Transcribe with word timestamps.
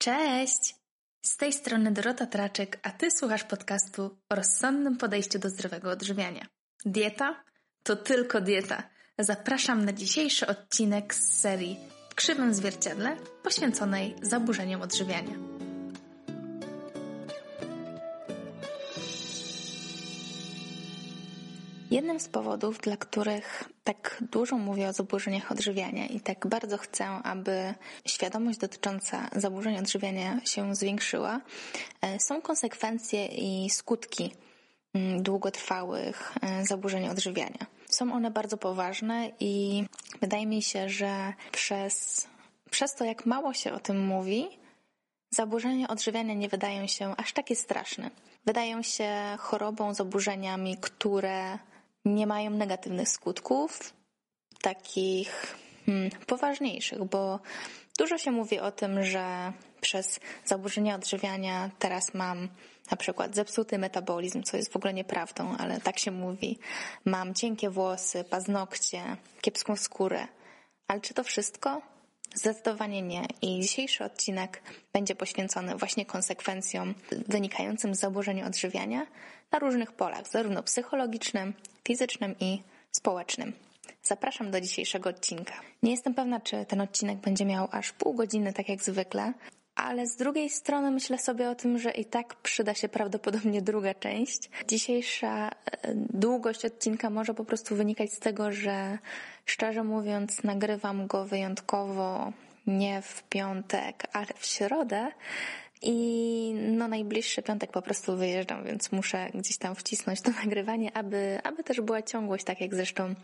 Cześć! 0.00 0.74
Z 1.22 1.36
tej 1.36 1.52
strony 1.52 1.90
Dorota 1.92 2.26
Traczek, 2.26 2.78
a 2.82 2.90
Ty 2.90 3.10
słuchasz 3.10 3.44
podcastu 3.44 4.18
o 4.28 4.34
rozsądnym 4.34 4.96
podejściu 4.96 5.38
do 5.38 5.50
zdrowego 5.50 5.90
odżywiania. 5.90 6.46
Dieta? 6.84 7.44
To 7.82 7.96
tylko 7.96 8.40
dieta. 8.40 8.82
Zapraszam 9.18 9.84
na 9.84 9.92
dzisiejszy 9.92 10.46
odcinek 10.46 11.14
z 11.14 11.40
serii 11.40 11.76
w 12.10 12.14
krzywym 12.14 12.54
zwierciadle 12.54 13.16
poświęconej 13.42 14.16
zaburzeniom 14.22 14.82
odżywiania. 14.82 15.59
Jednym 22.00 22.20
z 22.20 22.28
powodów, 22.28 22.78
dla 22.78 22.96
których 22.96 23.68
tak 23.84 24.24
dużo 24.30 24.58
mówię 24.58 24.88
o 24.88 24.92
zaburzeniach 24.92 25.52
odżywiania 25.52 26.06
i 26.06 26.20
tak 26.20 26.46
bardzo 26.46 26.78
chcę, 26.78 27.06
aby 27.06 27.74
świadomość 28.06 28.58
dotycząca 28.58 29.28
zaburzeń 29.36 29.78
odżywiania 29.78 30.40
się 30.44 30.74
zwiększyła, 30.74 31.40
e, 32.02 32.20
są 32.20 32.42
konsekwencje 32.42 33.26
i 33.26 33.70
skutki 33.70 34.32
mm, 34.94 35.22
długotrwałych 35.22 36.32
e, 36.42 36.66
zaburzeń 36.66 37.08
odżywiania. 37.08 37.66
Są 37.86 38.12
one 38.12 38.30
bardzo 38.30 38.56
poważne 38.56 39.30
i 39.40 39.84
wydaje 40.20 40.46
mi 40.46 40.62
się, 40.62 40.88
że 40.88 41.32
przez, 41.52 42.26
przez 42.70 42.94
to, 42.94 43.04
jak 43.04 43.26
mało 43.26 43.54
się 43.54 43.72
o 43.72 43.80
tym 43.80 44.06
mówi, 44.06 44.48
zaburzenia 45.30 45.88
odżywiania 45.88 46.34
nie 46.34 46.48
wydają 46.48 46.86
się 46.86 47.16
aż 47.16 47.32
takie 47.32 47.56
straszne. 47.56 48.10
Wydają 48.46 48.82
się 48.82 49.10
chorobą, 49.38 49.94
zaburzeniami, 49.94 50.76
które 50.80 51.58
nie 52.04 52.26
mają 52.26 52.50
negatywnych 52.50 53.08
skutków, 53.08 53.92
takich 54.62 55.56
hmm, 55.86 56.10
poważniejszych, 56.26 57.04
bo 57.04 57.40
dużo 57.98 58.18
się 58.18 58.30
mówi 58.30 58.58
o 58.58 58.72
tym, 58.72 59.04
że 59.04 59.52
przez 59.80 60.20
zaburzenia 60.44 60.94
odżywiania 60.94 61.70
teraz 61.78 62.14
mam 62.14 62.48
na 62.90 62.96
przykład 62.96 63.34
zepsuty 63.34 63.78
metabolizm, 63.78 64.42
co 64.42 64.56
jest 64.56 64.72
w 64.72 64.76
ogóle 64.76 64.94
nieprawdą, 64.94 65.56
ale 65.56 65.80
tak 65.80 65.98
się 65.98 66.10
mówi. 66.10 66.58
Mam 67.04 67.34
cienkie 67.34 67.70
włosy, 67.70 68.24
paznokcie, 68.24 69.16
kiepską 69.40 69.76
skórę. 69.76 70.26
Ale 70.88 71.00
czy 71.00 71.14
to 71.14 71.24
wszystko? 71.24 71.82
Zdecydowanie 72.34 73.02
nie. 73.02 73.26
I 73.42 73.60
dzisiejszy 73.60 74.04
odcinek 74.04 74.62
będzie 74.92 75.14
poświęcony 75.14 75.76
właśnie 75.76 76.06
konsekwencjom 76.06 76.94
wynikającym 77.28 77.94
z 77.94 78.00
zaburzeń 78.00 78.42
odżywiania 78.42 79.06
na 79.52 79.58
różnych 79.58 79.92
polach, 79.92 80.28
zarówno 80.28 80.62
psychologicznym, 80.62 81.54
fizycznym 81.84 82.34
i 82.40 82.62
społecznym. 82.92 83.52
Zapraszam 84.02 84.50
do 84.50 84.60
dzisiejszego 84.60 85.10
odcinka. 85.10 85.54
Nie 85.82 85.90
jestem 85.90 86.14
pewna, 86.14 86.40
czy 86.40 86.64
ten 86.64 86.80
odcinek 86.80 87.18
będzie 87.18 87.44
miał 87.44 87.68
aż 87.70 87.92
pół 87.92 88.14
godziny, 88.14 88.52
tak 88.52 88.68
jak 88.68 88.82
zwykle, 88.82 89.32
ale 89.74 90.06
z 90.06 90.16
drugiej 90.16 90.50
strony 90.50 90.90
myślę 90.90 91.18
sobie 91.18 91.50
o 91.50 91.54
tym, 91.54 91.78
że 91.78 91.90
i 91.90 92.04
tak 92.04 92.34
przyda 92.34 92.74
się 92.74 92.88
prawdopodobnie 92.88 93.62
druga 93.62 93.94
część. 93.94 94.50
Dzisiejsza 94.68 95.48
e, 95.48 95.94
długość 95.94 96.64
odcinka 96.64 97.10
może 97.10 97.34
po 97.34 97.44
prostu 97.44 97.76
wynikać 97.76 98.12
z 98.12 98.18
tego, 98.18 98.52
że 98.52 98.98
szczerze 99.46 99.84
mówiąc, 99.84 100.44
nagrywam 100.44 101.06
go 101.06 101.24
wyjątkowo 101.24 102.32
nie 102.66 103.02
w 103.02 103.22
piątek, 103.22 104.06
ale 104.12 104.26
w 104.36 104.46
środę. 104.46 105.08
I 105.82 106.54
no 106.54 106.88
najbliższy 106.88 107.42
piątek 107.42 107.70
po 107.70 107.82
prostu 107.82 108.16
wyjeżdżam, 108.16 108.64
więc 108.64 108.92
muszę 108.92 109.30
gdzieś 109.34 109.58
tam 109.58 109.74
wcisnąć 109.74 110.20
to 110.20 110.30
nagrywanie, 110.44 110.96
aby, 110.96 111.38
aby 111.44 111.64
też 111.64 111.80
była 111.80 112.02
ciągłość, 112.02 112.44
tak 112.44 112.60
jak 112.60 112.74
zresztą 112.74 113.14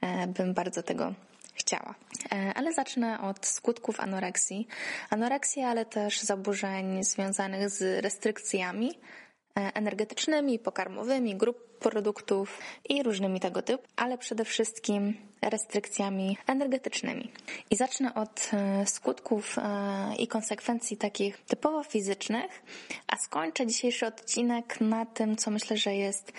e, 0.00 0.26
bym 0.26 0.54
bardzo 0.54 0.82
tego 0.82 1.14
chciała. 1.54 1.94
E, 2.32 2.52
ale 2.54 2.72
zacznę 2.72 3.20
od 3.20 3.46
skutków 3.46 4.00
anoreksji. 4.00 4.66
Anoreksji, 5.10 5.62
ale 5.62 5.86
też 5.86 6.20
zaburzeń 6.20 7.04
związanych 7.04 7.70
z 7.70 8.04
restrykcjami 8.04 8.90
e, 9.58 9.74
energetycznymi, 9.74 10.58
pokarmowymi, 10.58 11.36
grup 11.36 11.74
produktów 11.78 12.58
i 12.88 13.02
różnymi 13.02 13.40
tego 13.40 13.62
typu, 13.62 13.84
ale 13.96 14.18
przede 14.18 14.44
wszystkim 14.44 15.14
restrykcjami 15.42 16.38
energetycznymi. 16.46 17.32
I 17.70 17.76
zacznę 17.76 18.14
od 18.14 18.50
e, 18.52 18.86
skutków 18.86 19.56
i 20.18 20.28
konsekwencji 20.28 20.96
takich 20.96 21.38
typowo 21.38 21.82
fizycznych, 21.82 22.62
a 23.06 23.16
skończę 23.16 23.66
dzisiejszy 23.66 24.06
odcinek 24.06 24.80
na 24.80 25.06
tym, 25.06 25.36
co 25.36 25.50
myślę, 25.50 25.76
że 25.76 25.94
jest 25.94 26.32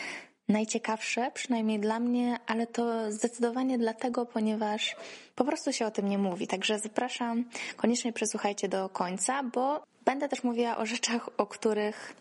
najciekawsze, 0.50 1.32
przynajmniej 1.34 1.80
dla 1.80 2.00
mnie, 2.00 2.38
ale 2.48 2.68
to 2.68 3.12
zdecydowanie 3.12 3.78
dlatego, 3.78 4.26
ponieważ 4.26 4.96
po 5.36 5.46
prostu 5.46 5.74
się 5.74 5.86
o 5.86 5.92
tym 5.92 6.10
nie 6.10 6.18
mówi. 6.18 6.48
Także 6.48 6.80
zapraszam, 6.80 7.46
koniecznie 7.78 8.14
przesłuchajcie 8.14 8.68
do 8.68 8.90
końca, 8.90 9.44
bo 9.44 9.84
będę 10.06 10.30
też 10.30 10.44
mówiła 10.44 10.78
o 10.78 10.86
rzeczach, 10.86 11.30
o 11.38 11.46
których 11.46 12.16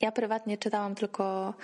ja 0.00 0.12
prywatnie 0.12 0.58
czytałam 0.58 0.94
tylko 0.94 1.54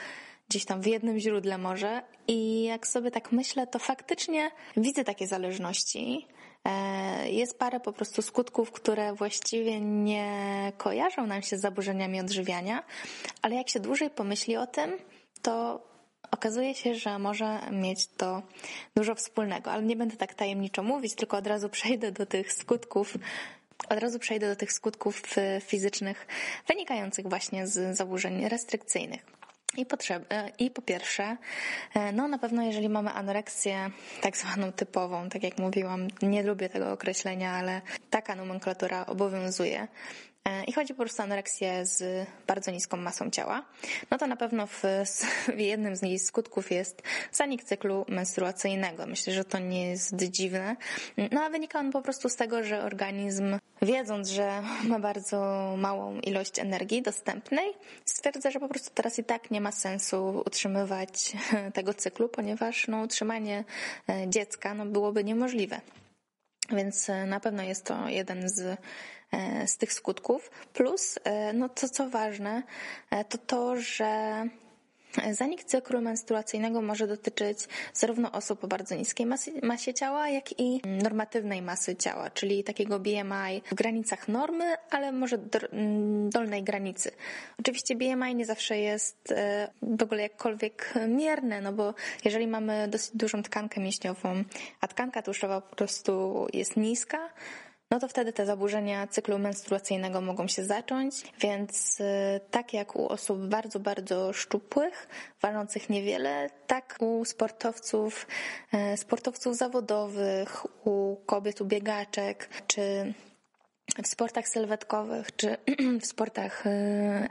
gdzieś 0.48 0.64
tam 0.64 0.80
w 0.80 0.86
jednym 0.86 1.18
źródle 1.18 1.58
może 1.58 2.02
i 2.28 2.62
jak 2.62 2.86
sobie 2.86 3.10
tak 3.10 3.32
myślę, 3.32 3.66
to 3.66 3.78
faktycznie 3.78 4.50
widzę 4.76 5.04
takie 5.04 5.26
zależności. 5.26 6.26
E, 6.64 7.30
jest 7.30 7.58
parę 7.58 7.80
po 7.80 7.92
prostu 7.92 8.22
skutków, 8.22 8.72
które 8.72 9.14
właściwie 9.14 9.80
nie 9.80 10.72
kojarzą 10.76 11.26
nam 11.26 11.42
się 11.42 11.58
z 11.58 11.60
zaburzeniami 11.60 12.20
odżywiania, 12.20 12.82
ale 13.42 13.56
jak 13.56 13.68
się 13.68 13.80
dłużej 13.80 14.10
pomyśli 14.10 14.56
o 14.56 14.66
tym, 14.66 14.98
to 15.42 15.86
okazuje 16.30 16.74
się, 16.74 16.94
że 16.94 17.18
może 17.18 17.60
mieć 17.70 18.06
to 18.06 18.42
dużo 18.96 19.14
wspólnego, 19.14 19.70
ale 19.72 19.82
nie 19.82 19.96
będę 19.96 20.16
tak 20.16 20.34
tajemniczo 20.34 20.82
mówić, 20.82 21.14
tylko 21.14 21.36
od 21.36 21.46
razu 21.46 21.68
przejdę 21.68 22.12
do 22.12 22.26
tych 22.26 22.52
skutków, 22.52 23.14
od 23.88 23.98
razu 23.98 24.18
przejdę 24.18 24.48
do 24.48 24.56
tych 24.56 24.72
skutków 24.72 25.22
fizycznych 25.60 26.26
wynikających 26.68 27.28
właśnie 27.28 27.66
z 27.66 27.96
zaburzeń 27.96 28.48
restrykcyjnych. 28.48 29.40
I, 29.76 29.86
potrzeb, 29.86 30.34
I 30.58 30.70
po 30.70 30.82
pierwsze, 30.82 31.36
no 32.12 32.28
na 32.28 32.38
pewno 32.38 32.62
jeżeli 32.62 32.88
mamy 32.88 33.10
anoreksję 33.10 33.90
tak 34.20 34.36
zwaną 34.36 34.72
typową, 34.72 35.28
tak 35.28 35.42
jak 35.42 35.58
mówiłam, 35.58 36.08
nie 36.22 36.42
lubię 36.42 36.68
tego 36.68 36.92
określenia, 36.92 37.52
ale 37.52 37.82
taka 38.10 38.34
nomenklatura 38.34 39.06
obowiązuje, 39.06 39.88
i 40.66 40.72
chodzi 40.72 40.94
po 40.94 41.02
prostu 41.02 41.22
o 41.22 41.24
anoreksję 41.24 41.86
z 41.86 42.26
bardzo 42.46 42.70
niską 42.70 42.96
masą 42.96 43.30
ciała, 43.30 43.66
no 44.10 44.18
to 44.18 44.26
na 44.26 44.36
pewno 44.36 44.66
w, 44.66 44.82
w 45.56 45.58
jednym 45.58 45.96
z 45.96 46.02
jej 46.02 46.18
skutków 46.18 46.70
jest 46.70 47.02
zanik 47.32 47.64
cyklu 47.64 48.04
menstruacyjnego. 48.08 49.06
Myślę, 49.06 49.32
że 49.32 49.44
to 49.44 49.58
nie 49.58 49.90
jest 49.90 50.16
dziwne. 50.16 50.76
No 51.32 51.40
a 51.40 51.50
wynika 51.50 51.78
on 51.78 51.90
po 51.90 52.02
prostu 52.02 52.28
z 52.28 52.36
tego, 52.36 52.64
że 52.64 52.82
organizm, 52.82 53.58
wiedząc, 53.82 54.28
że 54.28 54.62
ma 54.84 54.98
bardzo 54.98 55.74
małą 55.78 56.20
ilość 56.20 56.58
energii 56.58 57.02
dostępnej, 57.02 57.72
stwierdza, 58.04 58.50
że 58.50 58.60
po 58.60 58.68
prostu 58.68 58.90
teraz 58.94 59.18
i 59.18 59.24
tak 59.24 59.50
nie 59.50 59.60
ma 59.60 59.72
sensu 59.72 60.42
utrzymywać 60.46 61.32
tego 61.74 61.94
cyklu, 61.94 62.28
ponieważ 62.28 62.88
no, 62.88 63.00
utrzymanie 63.02 63.64
e, 64.08 64.28
dziecka 64.28 64.74
no, 64.74 64.86
byłoby 64.86 65.24
niemożliwe. 65.24 65.80
Więc 66.72 67.10
e, 67.10 67.26
na 67.26 67.40
pewno 67.40 67.62
jest 67.62 67.84
to 67.84 68.08
jeden 68.08 68.48
z 68.48 68.80
E, 69.32 69.66
z 69.66 69.76
tych 69.76 69.92
skutków. 69.92 70.50
Plus, 70.72 71.18
e, 71.24 71.52
no 71.52 71.68
to 71.68 71.88
co 71.88 72.08
ważne, 72.08 72.62
to 73.28 73.38
to, 73.38 73.76
że 73.76 74.44
Zanik 75.30 75.64
cyklu 75.64 76.00
menstruacyjnego 76.00 76.82
może 76.82 77.06
dotyczyć 77.06 77.58
zarówno 77.94 78.32
osób 78.32 78.64
o 78.64 78.66
bardzo 78.66 78.94
niskiej 78.94 79.26
masie, 79.62 79.94
ciała, 79.94 80.28
jak 80.28 80.60
i 80.60 80.80
normatywnej 81.02 81.62
masy 81.62 81.96
ciała, 81.96 82.30
czyli 82.30 82.64
takiego 82.64 82.98
BMI 82.98 83.62
w 83.70 83.74
granicach 83.74 84.28
normy, 84.28 84.74
ale 84.90 85.12
może 85.12 85.38
dolnej 86.28 86.62
granicy. 86.62 87.10
Oczywiście 87.60 87.94
BMI 87.96 88.34
nie 88.34 88.46
zawsze 88.46 88.78
jest 88.78 89.34
w 89.82 90.02
ogóle 90.02 90.22
jakkolwiek 90.22 90.94
mierne, 91.08 91.60
no 91.60 91.72
bo 91.72 91.94
jeżeli 92.24 92.46
mamy 92.46 92.88
dosyć 92.88 93.16
dużą 93.16 93.42
tkankę 93.42 93.80
mięśniową, 93.80 94.44
a 94.80 94.88
tkanka 94.88 95.22
tłuszczowa 95.22 95.60
po 95.60 95.76
prostu 95.76 96.46
jest 96.52 96.76
niska, 96.76 97.30
no 97.90 98.00
to 98.00 98.08
wtedy 98.08 98.32
te 98.32 98.46
zaburzenia 98.46 99.06
cyklu 99.06 99.38
menstruacyjnego 99.38 100.20
mogą 100.20 100.48
się 100.48 100.64
zacząć, 100.64 101.14
więc 101.40 102.00
y, 102.00 102.04
tak 102.50 102.74
jak 102.74 102.96
u 102.96 103.08
osób 103.08 103.38
bardzo, 103.38 103.80
bardzo 103.80 104.32
szczupłych, 104.32 105.08
ważących 105.42 105.90
niewiele, 105.90 106.50
tak 106.66 106.96
u 107.00 107.24
sportowców, 107.24 108.26
y, 108.74 108.96
sportowców 108.96 109.56
zawodowych, 109.56 110.66
u 110.86 111.16
kobiet, 111.26 111.60
u 111.60 111.64
biegaczek, 111.64 112.48
czy 112.66 113.14
w 114.02 114.06
sportach 114.06 114.48
sylwetkowych 114.48 115.36
czy 115.36 115.56
w 116.02 116.06
sportach 116.06 116.66
y, 116.66 116.70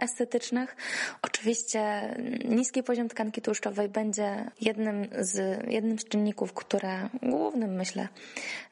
estetycznych. 0.01 0.75
Oczywiście 1.21 2.15
niski 2.45 2.83
poziom 2.83 3.09
tkanki 3.09 3.41
tłuszczowej 3.41 3.89
będzie 3.89 4.51
jednym 4.61 5.07
z, 5.19 5.63
jednym 5.71 5.99
z 5.99 6.05
czynników, 6.05 6.53
które, 6.53 7.09
głównym 7.23 7.75
myślę, 7.75 8.07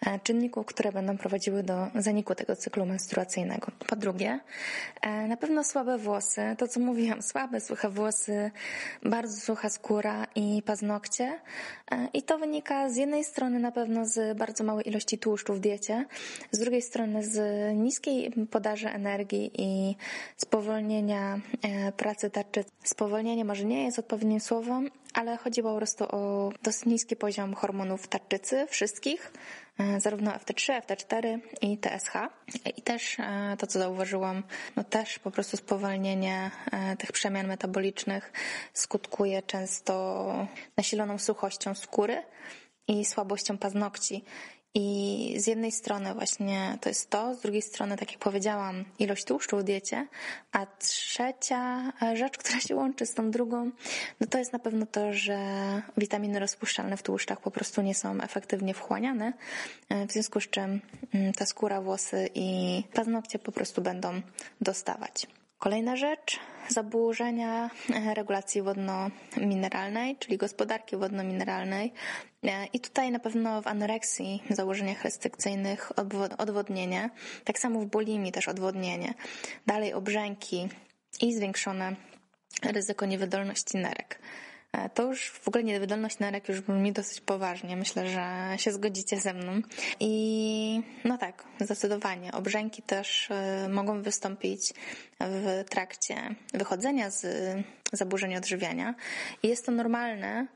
e, 0.06 0.20
czynników, 0.20 0.66
które 0.66 0.92
będą 0.92 1.18
prowadziły 1.18 1.64
do 1.64 1.88
zaniku 1.96 2.36
tego 2.36 2.56
cyklu 2.56 2.86
menstruacyjnego. 2.86 3.68
Po 3.88 3.96
drugie, 3.96 4.40
e, 5.02 5.28
na 5.28 5.38
pewno 5.38 5.64
słabe 5.64 5.98
włosy, 5.98 6.56
to 6.58 6.68
co 6.68 6.80
mówiłam, 6.80 7.22
słabe, 7.22 7.62
suche 7.62 7.90
włosy, 7.90 8.52
bardzo 9.04 9.40
sucha 9.40 9.70
skóra 9.70 10.28
i 10.36 10.62
paznokcie. 10.66 11.40
E, 11.92 12.08
I 12.14 12.24
to 12.24 12.38
wynika 12.38 12.90
z 12.90 12.96
jednej 12.96 13.24
strony 13.24 13.60
na 13.60 13.72
pewno 13.72 14.06
z 14.06 14.38
bardzo 14.38 14.64
małej 14.64 14.88
ilości 14.88 15.18
tłuszczu 15.18 15.54
w 15.54 15.60
diecie, 15.60 16.06
z 16.52 16.60
drugiej 16.60 16.82
strony 16.82 17.24
z 17.24 17.38
niskiej 17.78 18.32
podaży 18.52 18.90
energii 18.90 19.52
i 19.58 19.96
spowolnienia 20.38 21.40
pracy 21.98 22.30
tarczycy. 22.30 22.72
Spowolnienie 22.84 23.46
może 23.46 23.66
nie 23.66 23.84
jest 23.84 24.00
odpowiednim 24.00 24.40
słowem, 24.40 24.90
ale 25.14 25.38
chodzi 25.38 25.64
po 25.64 25.76
prostu 25.76 26.04
o 26.04 26.52
dosyć 26.64 26.86
niski 26.86 27.16
poziom 27.16 27.54
hormonów 27.54 28.08
tarczycy 28.08 28.68
wszystkich, 28.70 29.32
E, 29.78 30.00
zarówno 30.00 30.32
FT3, 30.32 30.82
FT4 30.82 31.40
i 31.62 31.78
TSH. 31.78 32.14
I 32.78 32.82
też 32.82 33.20
e, 33.20 33.56
to, 33.60 33.68
co 33.68 33.80
zauważyłam, 33.80 34.44
no 34.76 34.84
też 34.84 35.20
po 35.20 35.32
prostu 35.32 35.58
spowolnienie 35.58 36.52
e, 36.72 36.98
tych 36.98 37.12
przemian 37.12 37.48
metabolicznych 37.48 38.32
skutkuje 38.74 39.42
często 39.42 40.48
nasiloną 40.78 41.18
suchością 41.18 41.76
skóry 41.76 42.24
i 42.88 43.06
słabością 43.06 43.58
paznokci. 43.58 44.24
I 44.74 45.36
z 45.38 45.48
jednej 45.48 45.72
strony 45.72 46.14
właśnie 46.14 46.78
to 46.82 46.90
jest 46.90 47.10
to, 47.10 47.36
z 47.36 47.42
drugiej 47.42 47.62
strony, 47.62 47.98
tak 47.98 48.12
jak 48.12 48.20
powiedziałam, 48.20 48.86
ilość 49.00 49.26
tłuszczu 49.26 49.58
w 49.58 49.64
diecie, 49.64 50.08
a 50.52 50.66
trzecia 50.66 51.94
rzecz, 52.14 52.38
która 52.44 52.60
się 52.60 52.76
łączy 52.76 53.06
z 53.06 53.14
tą 53.14 53.32
drugą, 53.32 53.72
no 54.20 54.28
to 54.28 54.38
jest 54.38 54.54
na 54.54 54.60
pewno 54.60 54.86
to, 54.86 55.14
że 55.14 55.40
witaminy 55.98 56.40
rozpuszczalne 56.40 56.98
w 56.98 57.04
tłuszczach 57.04 57.42
po 57.42 57.52
prostu 57.52 57.82
nie 57.82 57.96
są 57.96 58.22
efektywnie 58.22 58.74
wchłaniane, 58.74 59.34
w 60.08 60.12
związku 60.12 60.42
z 60.42 60.50
czym 60.50 60.82
mm, 61.14 61.34
ta 61.34 61.46
skóra, 61.46 61.82
włosy 61.82 62.30
i 62.36 62.84
paznokcie 62.94 63.40
po 63.40 63.52
prostu 63.52 63.82
będą 63.82 64.22
dostawać. 64.62 65.28
Kolejna 65.60 65.96
rzecz, 65.96 66.40
zaburzenia 66.68 67.70
e, 67.94 68.14
regulacji 68.14 68.62
wodno-mineralnej, 68.62 70.18
czyli 70.20 70.38
gospodarki 70.38 70.98
wodno-mineralnej. 70.98 71.94
E, 72.44 72.66
I 72.66 72.80
tutaj 72.80 73.12
na 73.12 73.20
pewno 73.20 73.62
w 73.62 73.68
anoreksji, 73.68 74.44
założeniach 74.50 75.04
restrykcyjnych 75.04 75.92
odwodnienie, 76.38 77.10
tak 77.44 77.60
samo 77.60 77.80
w 77.80 77.86
bulimii 77.86 78.32
też 78.32 78.48
odwodnienie. 78.48 79.14
Dalej 79.68 79.94
obrzęki 79.94 80.68
i 81.22 81.34
zwiększone 81.34 81.96
ryzyko 82.64 83.06
niewydolności 83.06 83.78
nerek. 83.78 84.20
E, 84.72 84.90
to 84.90 85.04
już 85.04 85.30
w 85.30 85.48
ogóle 85.48 85.64
niewydolność 85.64 86.20
nerek 86.20 86.50
już 86.50 86.62
brzmi 86.62 86.92
dosyć 86.92 87.22
poważnie. 87.22 87.78
Myślę, 87.78 88.10
że 88.10 88.58
się 88.58 88.72
zgodzicie 88.72 89.20
ze 89.20 89.34
mną. 89.34 89.62
I 90.00 90.82
no 91.04 91.18
tak, 91.18 91.44
zdecydowanie. 91.60 92.32
Obrzęki 92.32 92.82
też 92.82 93.32
e, 93.32 93.70
mogą 93.70 94.02
wystąpić 94.02 94.74
w 95.20 95.64
trakcie 95.70 96.36
wychodzenia 96.54 97.10
z 97.10 97.26
zaburzeń 97.94 98.36
odżywiania. 98.36 98.96
I 99.44 99.48
jest 99.48 99.66
to 99.66 99.72
normalne, 99.72 100.48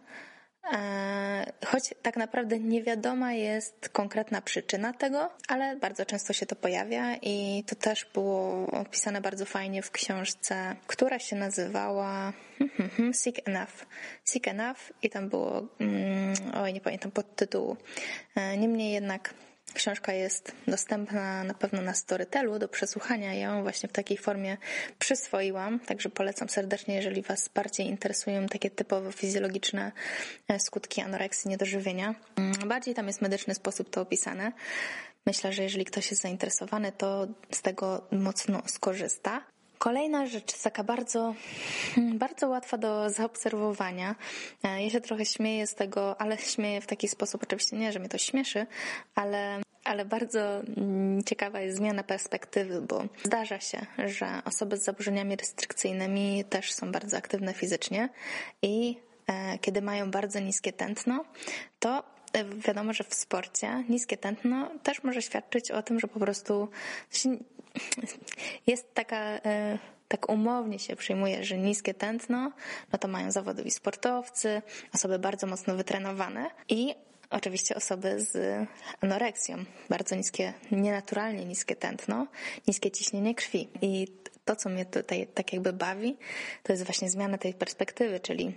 choć 1.66 1.94
tak 2.02 2.18
naprawdę 2.18 2.60
niewiadoma 2.60 3.34
jest 3.34 3.90
konkretna 3.90 4.42
przyczyna 4.42 4.94
tego, 4.94 5.30
ale 5.48 5.76
bardzo 5.76 6.06
często 6.06 6.34
się 6.34 6.46
to 6.46 6.56
pojawia 6.56 7.16
i 7.22 7.64
to 7.68 7.76
też 7.76 8.06
było 8.14 8.66
opisane 8.66 9.22
bardzo 9.22 9.46
fajnie 9.46 9.82
w 9.82 9.92
książce, 9.92 10.76
która 10.88 11.20
się 11.20 11.36
nazywała 11.36 12.34
hmm, 12.58 12.78
hmm, 12.78 12.96
hmm, 12.96 13.14
Sick 13.14 13.48
Enough. 13.48 13.86
Sick 14.26 14.48
Enough 14.48 14.80
i 15.04 15.10
tam 15.10 15.30
było, 15.30 15.68
mm, 15.80 16.34
oj 16.54 16.74
nie 16.74 16.82
pamiętam 16.82 17.12
podtytułu. 17.12 17.78
E, 18.36 18.58
niemniej 18.58 18.92
jednak 18.92 19.34
Książka 19.74 20.14
jest 20.14 20.52
dostępna 20.68 21.44
na 21.44 21.54
pewno 21.54 21.82
na 21.82 21.94
Storytelu 21.94 22.60
do 22.60 22.68
przesłuchania. 22.68 23.34
Ja 23.34 23.50
ją 23.50 23.62
właśnie 23.62 23.90
w 23.90 23.92
takiej 23.92 24.18
formie 24.18 24.58
przyswoiłam, 25.00 25.80
także 25.80 26.10
polecam 26.10 26.50
serdecznie, 26.50 26.96
jeżeli 26.96 27.22
Was 27.22 27.50
bardziej 27.50 27.88
interesują 27.88 28.48
takie 28.48 28.70
typowo 28.70 29.12
fizjologiczne 29.12 29.92
e, 30.48 30.60
skutki 30.60 31.02
anoreksji, 31.02 31.50
niedożywienia. 31.50 32.16
Mm, 32.36 32.54
bardziej 32.70 32.94
tam 32.94 33.08
jest 33.08 33.22
medyczny 33.22 33.56
sposób 33.56 33.90
to 33.90 34.02
opisane. 34.02 34.52
Myślę, 35.26 35.54
że 35.54 35.64
jeżeli 35.64 35.86
ktoś 35.86 36.12
jest 36.12 36.22
zainteresowany, 36.22 36.92
to 36.92 37.28
z 37.52 37.62
tego 37.62 38.08
mocno 38.12 38.62
skorzysta. 38.66 39.42
Kolejna 39.82 40.26
rzecz, 40.26 40.62
taka 40.62 40.84
bardzo, 40.84 41.36
hmm, 41.96 42.18
bardzo 42.18 42.50
łatwa 42.50 42.78
do 42.78 43.10
zaobserwowania. 43.10 44.16
E, 44.64 44.84
ja 44.84 44.90
się 44.90 45.02
trochę 45.02 45.26
śmieję 45.26 45.68
z 45.68 45.76
tego, 45.76 46.22
ale 46.22 46.38
śmieję 46.38 46.82
w 46.82 46.88
taki 46.88 47.08
sposób, 47.08 47.44
oczywiście 47.44 47.78
nie, 47.78 47.92
że 47.92 48.00
mnie 48.00 48.10
to 48.10 48.18
śmieszy, 48.18 48.68
ale, 49.16 49.62
ale 49.84 50.06
bardzo 50.06 50.40
mm, 50.60 51.24
ciekawa 51.24 51.60
jest 51.62 51.78
zmiana 51.78 52.04
perspektywy, 52.04 52.82
bo 52.82 53.04
zdarza 53.24 53.60
się, 53.60 53.86
że 53.98 54.42
osoby 54.46 54.78
z 54.78 54.84
zaburzeniami 54.84 55.36
restrykcyjnymi 55.36 56.46
też 56.50 56.74
są 56.74 56.92
bardzo 56.92 57.18
aktywne 57.18 57.54
fizycznie 57.54 58.10
i 58.62 58.98
e, 59.28 59.58
kiedy 59.58 59.82
mają 59.82 60.12
bardzo 60.12 60.40
niskie 60.40 60.74
tętno, 60.74 61.26
to 61.80 62.04
e, 62.34 62.46
wiadomo, 62.46 62.94
że 62.94 63.04
w 63.04 63.14
sporcie 63.14 63.84
niskie 63.90 64.18
tętno 64.18 64.72
też 64.84 65.04
może 65.04 65.22
świadczyć 65.22 65.72
o 65.72 65.84
tym, 65.84 66.00
że 66.00 66.08
po 66.08 66.20
prostu 66.20 66.70
jest 68.68 68.94
taka, 68.94 69.18
e, 69.18 69.78
tak 70.08 70.30
umownie 70.30 70.80
się 70.80 70.96
przyjmuje, 70.96 71.44
że 71.44 71.58
niskie 71.58 71.94
tętno, 71.94 72.52
no 72.94 73.00
to 73.00 73.08
mają 73.08 73.32
zawodowi 73.32 73.72
sportowcy, 73.72 74.62
osoby 74.94 75.20
bardzo 75.20 75.48
mocno 75.48 75.76
wytrenowane 75.76 76.50
i 76.70 76.96
oczywiście 77.30 77.76
osoby 77.76 78.22
z 78.22 78.38
anoreksją, 79.02 79.58
bardzo 79.90 80.16
niskie, 80.16 80.54
nienaturalnie 80.72 81.46
niskie 81.46 81.76
tętno, 81.76 82.28
niskie 82.68 82.92
ciśnienie 82.92 83.36
krwi. 83.36 83.70
I 83.82 84.08
to, 84.46 84.56
co 84.56 84.70
mnie 84.70 84.86
tutaj 84.86 85.28
tak 85.28 85.54
jakby 85.54 85.74
bawi, 85.74 86.18
to 86.64 86.74
jest 86.74 86.86
właśnie 86.86 87.10
zmiana 87.10 87.38
tej 87.38 87.54
perspektywy, 87.54 88.20
czyli 88.20 88.54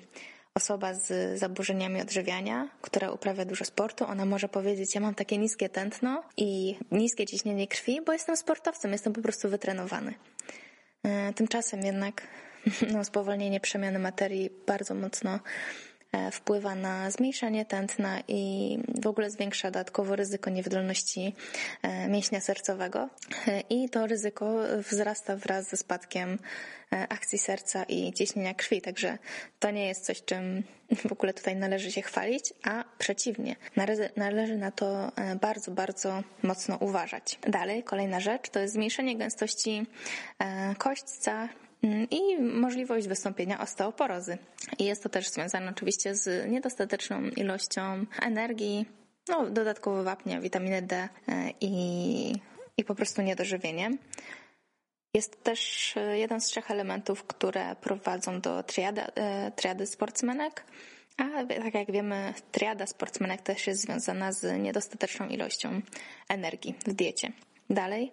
osoba 0.55 0.95
z 0.95 1.39
zaburzeniami 1.39 2.03
odżywiania, 2.03 2.69
która 2.81 3.11
uprawia 3.11 3.45
dużo 3.45 3.65
sportu, 3.65 4.05
ona 4.05 4.25
może 4.25 4.49
powiedzieć, 4.49 4.95
ja 4.95 5.01
mam 5.01 5.15
takie 5.15 5.39
niskie 5.39 5.69
tętno 5.69 6.23
i 6.37 6.79
niskie 6.91 7.27
ciśnienie 7.27 7.69
krwi, 7.69 8.01
bo 8.07 8.13
jestem 8.13 8.37
sportowcem, 8.37 8.93
jestem 8.93 9.13
po 9.13 9.23
prostu 9.23 9.49
wytrenowany. 9.49 10.15
E, 11.03 11.33
tymczasem 11.33 11.81
jednak 11.81 12.23
no, 12.93 13.05
spowolnienie 13.05 13.61
przemiany 13.61 13.99
materii 13.99 14.51
bardzo 14.67 14.95
mocno 14.95 15.41
wpływa 16.33 16.75
na 16.75 17.11
zmniejszanie 17.11 17.65
tętna 17.65 18.21
i 18.29 18.79
w 19.03 19.07
ogóle 19.07 19.31
zwiększa 19.31 19.71
dodatkowo 19.71 20.17
ryzyko 20.17 20.51
niewydolności 20.51 21.35
e, 21.83 22.09
mięśnia 22.09 22.41
sercowego 22.41 23.09
e, 23.49 23.61
i 23.61 23.91
to 23.91 24.07
ryzyko 24.07 24.55
wzrasta 24.91 25.37
wraz 25.37 25.69
ze 25.69 25.77
spadkiem 25.77 26.39
akcji 27.09 27.39
serca 27.39 27.85
i 27.85 28.13
ciśnienia 28.13 28.55
krwi, 28.55 28.81
także 28.81 29.19
to 29.59 29.71
nie 29.71 29.87
jest 29.87 30.05
coś, 30.05 30.23
czym 30.25 30.63
w 31.09 31.13
ogóle 31.13 31.35
tutaj 31.35 31.57
należy 31.57 31.93
się 31.93 32.03
chwalić, 32.03 32.53
a 32.65 32.85
przeciwnie, 32.99 33.57
należy 34.17 34.57
na 34.59 34.71
to 34.71 35.13
bardzo, 35.41 35.71
bardzo 35.71 36.23
mocno 36.43 36.77
uważać. 36.77 37.39
Dalej, 37.49 37.83
kolejna 37.83 38.21
rzecz 38.21 38.51
to 38.51 38.61
jest 38.61 38.75
zmniejszenie 38.75 39.17
gęstości 39.17 39.87
kośćca, 40.79 41.49
i 42.11 42.39
możliwość 42.43 43.09
wystąpienia 43.09 43.61
osteoporozy. 43.61 44.39
I 44.79 44.85
jest 44.85 45.03
to 45.03 45.09
też 45.09 45.29
związane 45.29 45.71
oczywiście 45.71 46.15
z 46.15 46.51
niedostateczną 46.51 47.23
ilością 47.23 48.07
energii, 48.23 48.87
no, 49.29 49.51
dodatkowo 49.51 50.03
wapnia, 50.03 50.41
witaminy 50.41 50.83
D 50.83 50.97
e, 50.97 51.09
i, 51.61 52.33
i 52.77 52.85
po 52.85 52.95
prostu 52.95 53.23
niedożywieniem. 53.23 53.99
Jest 55.15 55.43
też 55.43 55.93
e, 55.97 56.19
jeden 56.19 56.41
z 56.41 56.47
trzech 56.47 56.71
elementów, 56.71 57.25
które 57.25 57.77
prowadzą 57.77 58.41
do 58.41 58.63
triady, 58.63 59.01
e, 59.15 59.53
triady 59.57 59.87
sportsmenek, 59.87 60.65
a 61.17 61.45
tak 61.47 61.75
jak 61.75 61.93
wiemy, 61.93 62.35
triada 62.53 62.87
sportsmenek 62.87 63.43
też 63.43 63.67
jest 63.67 63.83
związana 63.83 64.33
z 64.33 64.63
niedostateczną 64.63 65.29
ilością 65.29 65.81
energii 66.29 66.75
w 66.87 66.93
diecie. 66.93 67.33
Dalej, 67.71 68.13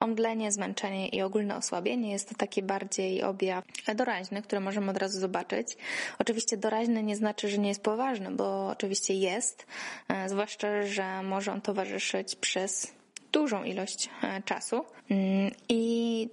Omdlenie, 0.00 0.52
zmęczenie 0.52 1.08
i 1.08 1.22
ogólne 1.22 1.56
osłabienie 1.56 2.12
jest 2.12 2.28
to 2.28 2.34
taki 2.34 2.62
bardziej 2.62 3.22
objaw 3.22 3.64
doraźny, 3.94 4.42
który 4.42 4.60
możemy 4.60 4.90
od 4.90 4.96
razu 4.96 5.20
zobaczyć. 5.20 5.76
Oczywiście 6.18 6.56
doraźny 6.56 7.02
nie 7.02 7.16
znaczy, 7.16 7.48
że 7.48 7.58
nie 7.58 7.68
jest 7.68 7.82
poważny, 7.82 8.30
bo 8.30 8.68
oczywiście 8.68 9.14
jest, 9.14 9.66
e, 10.08 10.28
zwłaszcza, 10.28 10.82
że 10.82 11.22
może 11.22 11.52
on 11.52 11.60
towarzyszyć 11.60 12.36
przez 12.36 12.92
dużą 13.32 13.64
ilość 13.64 14.10
e, 14.22 14.42
czasu 14.42 14.84
mm, 15.10 15.50
i 15.68 16.28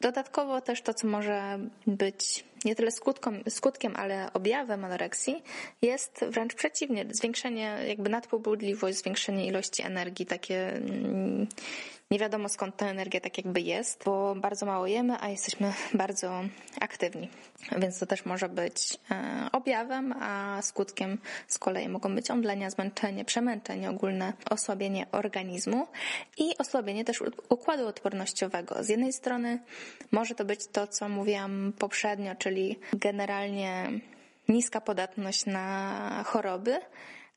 Dodatkowo 0.00 0.60
też 0.60 0.82
to, 0.82 0.94
co 0.94 1.06
może 1.06 1.58
być 1.86 2.44
nie 2.64 2.74
tyle 2.74 2.90
skutką, 2.90 3.32
skutkiem, 3.48 3.96
ale 3.96 4.32
objawem 4.32 4.84
anoreksji, 4.84 5.42
jest 5.82 6.24
wręcz 6.28 6.54
przeciwnie, 6.54 7.06
zwiększenie, 7.10 7.78
jakby 7.88 8.10
nadpobudliwość, 8.10 8.98
zwiększenie 8.98 9.46
ilości 9.46 9.82
energii, 9.82 10.26
takie 10.26 10.76
mm, 10.76 11.46
nie 12.14 12.20
wiadomo 12.20 12.48
skąd 12.48 12.76
ta 12.76 12.86
energia 12.86 13.20
tak 13.20 13.38
jakby 13.38 13.60
jest, 13.60 14.04
bo 14.04 14.34
bardzo 14.34 14.66
mało 14.66 14.86
jemy, 14.86 15.16
a 15.20 15.28
jesteśmy 15.28 15.72
bardzo 15.94 16.42
aktywni. 16.80 17.28
Więc 17.78 17.98
to 17.98 18.06
też 18.06 18.24
może 18.24 18.48
być 18.48 18.98
e, 19.10 19.48
objawem, 19.52 20.14
a 20.20 20.62
skutkiem 20.62 21.18
z 21.48 21.58
kolei 21.58 21.88
mogą 21.88 22.14
być 22.14 22.30
omdlenia, 22.30 22.70
zmęczenie, 22.70 23.24
przemęczenie 23.24 23.90
ogólne, 23.90 24.32
osłabienie 24.50 25.06
organizmu 25.12 25.86
i 26.38 26.58
osłabienie 26.58 27.04
też 27.04 27.22
układu 27.48 27.86
odpornościowego. 27.86 28.84
Z 28.84 28.88
jednej 28.88 29.12
strony 29.12 29.58
może 30.10 30.34
to 30.34 30.44
być 30.44 30.66
to, 30.66 30.86
co 30.86 31.08
mówiłam 31.08 31.72
poprzednio, 31.78 32.34
czyli 32.34 32.78
generalnie 32.92 33.90
niska 34.48 34.80
podatność 34.80 35.46
na 35.46 36.22
choroby, 36.26 36.80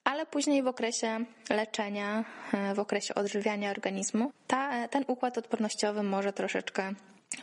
ale 0.08 0.26
później 0.26 0.64
w 0.64 0.68
okresie 0.68 1.26
leczenia, 1.50 2.26
e, 2.54 2.74
w 2.74 2.80
okresie 2.80 3.16
odżywiania 3.16 3.72
organizmu, 3.72 4.32
ta, 4.48 4.88
ten 4.88 5.04
układ 5.08 5.38
odpornościowy 5.38 6.04
może 6.04 6.34
troszeczkę 6.34 6.94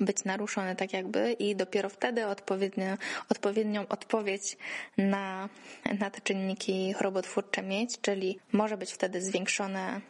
być 0.00 0.24
naruszony 0.24 0.76
tak 0.76 0.92
jakby 0.92 1.32
i 1.32 1.56
dopiero 1.56 1.88
wtedy 1.88 2.26
odpowiednią 3.28 3.86
odpowiedź 3.88 4.56
na, 4.98 5.48
na 6.00 6.10
te 6.10 6.20
czynniki 6.20 6.92
chorobotwórcze 6.92 7.62
mieć, 7.62 8.00
czyli 8.00 8.38
może 8.52 8.76
być 8.76 8.92
wtedy 8.92 9.22
zwiększone, 9.22 10.00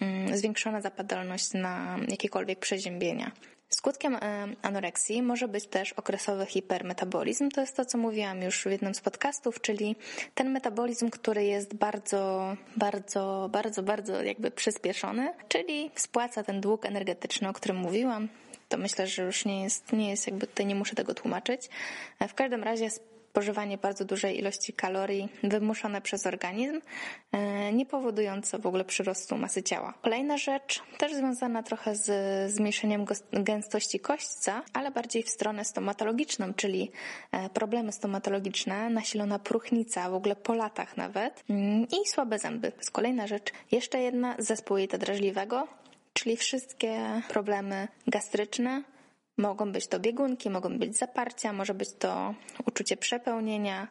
mm, 0.00 0.36
zwiększona 0.36 0.80
zapadalność 0.80 1.52
na 1.54 1.98
jakiekolwiek 2.08 2.58
przeziębienia. 2.58 3.30
Skutkiem 3.70 4.16
anoreksji 4.62 5.22
może 5.22 5.48
być 5.48 5.66
też 5.66 5.92
okresowy 5.92 6.46
hipermetabolizm. 6.46 7.48
To 7.50 7.60
jest 7.60 7.76
to, 7.76 7.84
co 7.84 7.98
mówiłam 7.98 8.42
już 8.42 8.62
w 8.62 8.70
jednym 8.70 8.94
z 8.94 9.00
podcastów, 9.00 9.60
czyli 9.60 9.96
ten 10.34 10.50
metabolizm, 10.50 11.10
który 11.10 11.44
jest 11.44 11.74
bardzo, 11.74 12.56
bardzo, 12.76 13.48
bardzo, 13.52 13.82
bardzo 13.82 14.22
jakby 14.22 14.50
przyspieszony, 14.50 15.34
czyli 15.48 15.90
spłaca 15.94 16.42
ten 16.42 16.60
dług 16.60 16.86
energetyczny, 16.86 17.48
o 17.48 17.52
którym 17.52 17.76
mówiłam. 17.76 18.28
To 18.68 18.78
myślę, 18.78 19.06
że 19.06 19.22
już 19.22 19.44
nie 19.44 19.62
jest, 19.62 19.92
nie 19.92 20.10
jest 20.10 20.26
jakby 20.26 20.46
tutaj 20.46 20.66
nie 20.66 20.74
muszę 20.74 20.94
tego 20.94 21.14
tłumaczyć. 21.14 21.68
E, 22.18 22.28
w 22.28 22.34
każdym 22.34 22.64
razie 22.64 22.90
spożywanie 23.30 23.78
bardzo 23.78 24.04
dużej 24.04 24.38
ilości 24.38 24.72
kalorii 24.72 25.28
wymuszone 25.42 26.00
przez 26.00 26.26
organizm, 26.26 26.80
e, 27.32 27.72
nie 27.72 27.86
powodujące 27.86 28.58
w 28.58 28.66
ogóle 28.66 28.84
przyrostu 28.84 29.36
masy 29.36 29.62
ciała. 29.62 29.94
Kolejna 30.02 30.36
rzecz, 30.36 30.82
też 30.98 31.14
związana 31.14 31.62
trochę 31.62 31.96
z 31.96 32.52
zmniejszeniem 32.52 33.04
gęstości 33.32 34.00
kośćca, 34.00 34.62
ale 34.72 34.90
bardziej 34.90 35.22
w 35.22 35.28
stronę 35.28 35.64
stomatologiczną, 35.64 36.54
czyli 36.54 36.90
e, 37.32 37.50
problemy 37.50 37.92
stomatologiczne, 37.92 38.90
nasilona 38.90 39.38
próchnica, 39.38 40.10
w 40.10 40.14
ogóle 40.14 40.36
po 40.36 40.54
latach 40.54 40.96
nawet 40.96 41.44
mm, 41.50 41.86
i 42.02 42.08
słabe 42.08 42.38
zęby. 42.38 42.72
Jest 42.76 42.90
kolejna 42.90 43.26
rzecz. 43.26 43.52
Jeszcze 43.72 44.00
jedna, 44.00 44.34
zespół 44.38 44.76
jelita 44.76 44.98
drażliwego, 44.98 45.68
czyli 46.12 46.36
wszystkie 46.36 47.22
problemy 47.28 47.88
gastryczne, 48.06 48.82
Mogą 49.40 49.72
być 49.72 49.86
to 49.86 50.00
biegunki, 50.00 50.50
mogą 50.50 50.78
być 50.78 50.98
zaparcia, 50.98 51.52
może 51.52 51.74
być 51.74 51.88
to 51.98 52.34
uczucie 52.66 52.96
przepełnienia, 52.96 53.88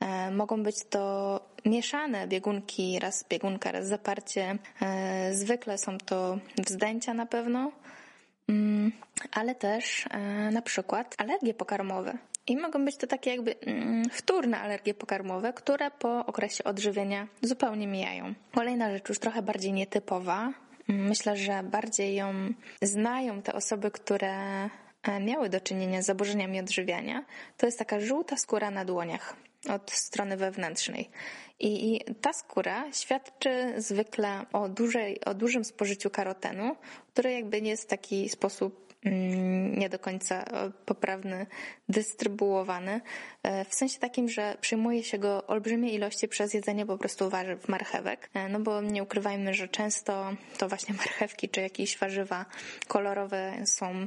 e, 0.00 0.30
mogą 0.30 0.62
być 0.62 0.76
to 0.90 1.40
mieszane 1.64 2.26
biegunki, 2.26 2.98
raz 2.98 3.24
biegunka, 3.28 3.72
raz 3.72 3.86
zaparcie. 3.86 4.58
E, 4.82 5.34
zwykle 5.34 5.78
są 5.78 5.98
to 5.98 6.38
wzdęcia 6.66 7.14
na 7.14 7.26
pewno, 7.26 7.72
mm, 8.48 8.92
ale 9.32 9.54
też 9.54 10.06
e, 10.10 10.50
na 10.50 10.62
przykład 10.62 11.14
alergie 11.18 11.54
pokarmowe. 11.54 12.18
I 12.46 12.56
mogą 12.56 12.84
być 12.84 12.96
to 12.96 13.06
takie 13.06 13.30
jakby 13.30 13.60
mm, 13.60 14.10
wtórne 14.10 14.60
alergie 14.60 14.94
pokarmowe, 14.94 15.52
które 15.52 15.90
po 15.90 16.26
okresie 16.26 16.64
odżywienia 16.64 17.28
zupełnie 17.42 17.86
mijają. 17.86 18.34
Kolejna 18.54 18.90
rzecz 18.90 19.08
już 19.08 19.18
trochę 19.18 19.42
bardziej 19.42 19.72
nietypowa, 19.72 20.52
Myślę, 20.88 21.36
że 21.36 21.62
bardziej 21.62 22.14
ją 22.14 22.32
znają 22.82 23.42
te 23.42 23.52
osoby, 23.52 23.90
które 23.90 24.64
e, 25.02 25.20
miały 25.20 25.48
do 25.48 25.60
czynienia 25.60 26.02
z 26.02 26.06
zaburzeniami 26.06 26.60
odżywiania. 26.60 27.24
To 27.56 27.66
jest 27.66 27.78
taka 27.78 28.00
żółta 28.00 28.36
skóra 28.36 28.70
na 28.70 28.84
dłoniach 28.84 29.36
od 29.70 29.90
strony 29.90 30.36
wewnętrznej. 30.36 31.10
I 31.60 32.00
ta 32.20 32.32
skóra 32.32 32.92
świadczy 32.92 33.74
zwykle 33.76 34.46
o, 34.52 34.68
dużej, 34.68 35.24
o 35.24 35.34
dużym 35.34 35.64
spożyciu 35.64 36.10
karotenu, 36.10 36.76
który 37.12 37.32
jakby 37.32 37.62
nie 37.62 37.70
jest 37.70 37.82
w 37.82 37.86
taki 37.86 38.28
sposób 38.28 38.87
nie 39.10 39.88
do 39.88 39.98
końca 39.98 40.42
e, 40.42 40.70
poprawny, 40.86 41.46
dystrybuowany, 41.88 43.00
e, 43.42 43.64
w 43.64 43.74
sensie 43.74 43.98
takim, 43.98 44.28
że 44.28 44.56
przyjmuje 44.60 45.04
się 45.04 45.18
go 45.18 45.46
olbrzymie 45.46 45.92
ilości 45.92 46.28
przez 46.28 46.54
jedzenie 46.54 46.86
po 46.86 46.98
prostu 46.98 47.30
warzyw, 47.30 47.68
marchewek, 47.68 48.30
e, 48.34 48.48
no 48.48 48.60
bo 48.60 48.80
nie 48.80 49.02
ukrywajmy, 49.02 49.54
że 49.54 49.68
często 49.68 50.30
to 50.58 50.68
właśnie 50.68 50.94
marchewki 51.04 51.48
czy 51.48 51.60
jakieś 51.60 51.98
warzywa 51.98 52.46
kolorowe 52.88 53.52
są 53.64 54.06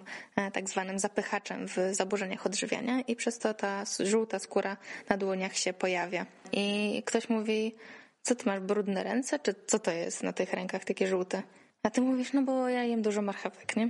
tak 0.53 0.69
zwanym 0.69 0.99
zapychaczem 0.99 1.67
w 1.67 1.77
zaburzeniach 1.91 2.45
odżywiania 2.45 3.01
i 3.01 3.15
przez 3.15 3.39
to 3.39 3.53
ta 3.53 3.83
żółta 3.99 4.39
skóra 4.39 4.77
na 5.09 5.17
dłoniach 5.17 5.57
się 5.57 5.73
pojawia. 5.73 6.25
I 6.51 7.03
ktoś 7.05 7.29
mówi, 7.29 7.75
co 8.21 8.35
ty 8.35 8.45
masz 8.45 8.59
brudne 8.59 9.03
ręce, 9.03 9.39
czy 9.39 9.55
co 9.67 9.79
to 9.79 9.91
jest 9.91 10.23
na 10.23 10.33
tych 10.33 10.53
rękach 10.53 10.85
takie 10.85 11.07
żółte? 11.07 11.43
A 11.83 11.89
ty 11.89 12.01
mówisz, 12.01 12.33
no 12.33 12.41
bo 12.41 12.69
ja 12.69 12.83
jem 12.83 13.01
dużo 13.01 13.21
marchewek, 13.21 13.75
nie? 13.75 13.89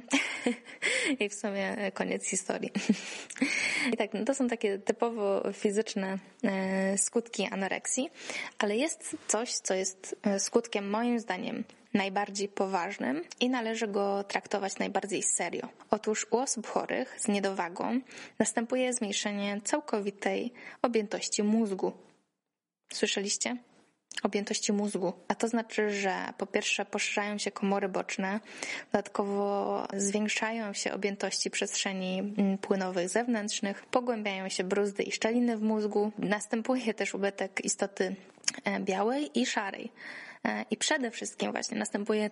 I 1.20 1.30
w 1.30 1.34
sumie 1.34 1.92
koniec 1.94 2.26
historii. 2.26 2.72
I 3.94 3.98
tak, 3.98 4.14
no 4.14 4.26
to 4.26 4.36
są 4.36 4.48
takie 4.48 4.80
typowo 4.80 5.54
fizyczne 5.54 6.18
e, 6.44 6.98
skutki 6.98 7.46
anoreksji, 7.46 8.10
ale 8.60 8.78
jest 8.78 9.16
coś, 9.28 9.54
co 9.54 9.74
jest 9.74 10.16
e, 10.24 10.40
skutkiem 10.40 10.90
moim 10.90 11.20
zdaniem 11.20 11.64
najbardziej 11.94 12.48
poważnym 12.48 13.22
i 13.40 13.50
należy 13.50 13.88
go 13.88 14.24
traktować 14.24 14.80
najbardziej 14.80 15.24
serio. 15.24 15.68
Otóż 15.90 16.28
u 16.32 16.38
osób 16.38 16.68
chorych 16.68 17.16
z 17.20 17.28
niedowagą 17.28 18.02
następuje 18.40 18.94
zmniejszenie 18.94 19.62
całkowitej 19.64 20.54
objętości 20.82 21.44
mózgu. 21.44 21.92
Słyszeliście? 22.94 23.58
Objętości 24.24 24.74
mózgu. 24.74 25.14
A 25.28 25.36
to 25.36 25.48
znaczy, 25.48 25.90
że 25.90 26.16
po 26.38 26.46
pierwsze 26.46 26.86
poszerzają 26.86 27.38
się 27.38 27.52
komory 27.52 27.90
boczne, 27.90 28.40
dodatkowo 28.92 29.88
zwiększają 29.94 30.74
się 30.74 30.94
objętości 30.94 31.50
przestrzeni 31.50 32.20
mm, 32.20 32.58
płynowych 32.58 33.10
zewnętrznych, 33.10 33.86
pogłębiają 33.86 34.50
się 34.50 34.64
bruzdy 34.64 35.04
i 35.04 35.12
szczeliny 35.12 35.58
w 35.58 35.62
mózgu, 35.62 36.12
następuje 36.18 36.94
też 36.94 37.14
ubytek 37.14 37.66
istoty 37.66 38.16
e, 38.64 38.80
białej 38.80 39.40
i 39.40 39.46
szarej. 39.46 39.92
E, 40.48 40.66
I 40.72 40.78
przede 40.78 41.12
wszystkim 41.12 41.52
właśnie 41.52 41.78
następuje 41.78 42.30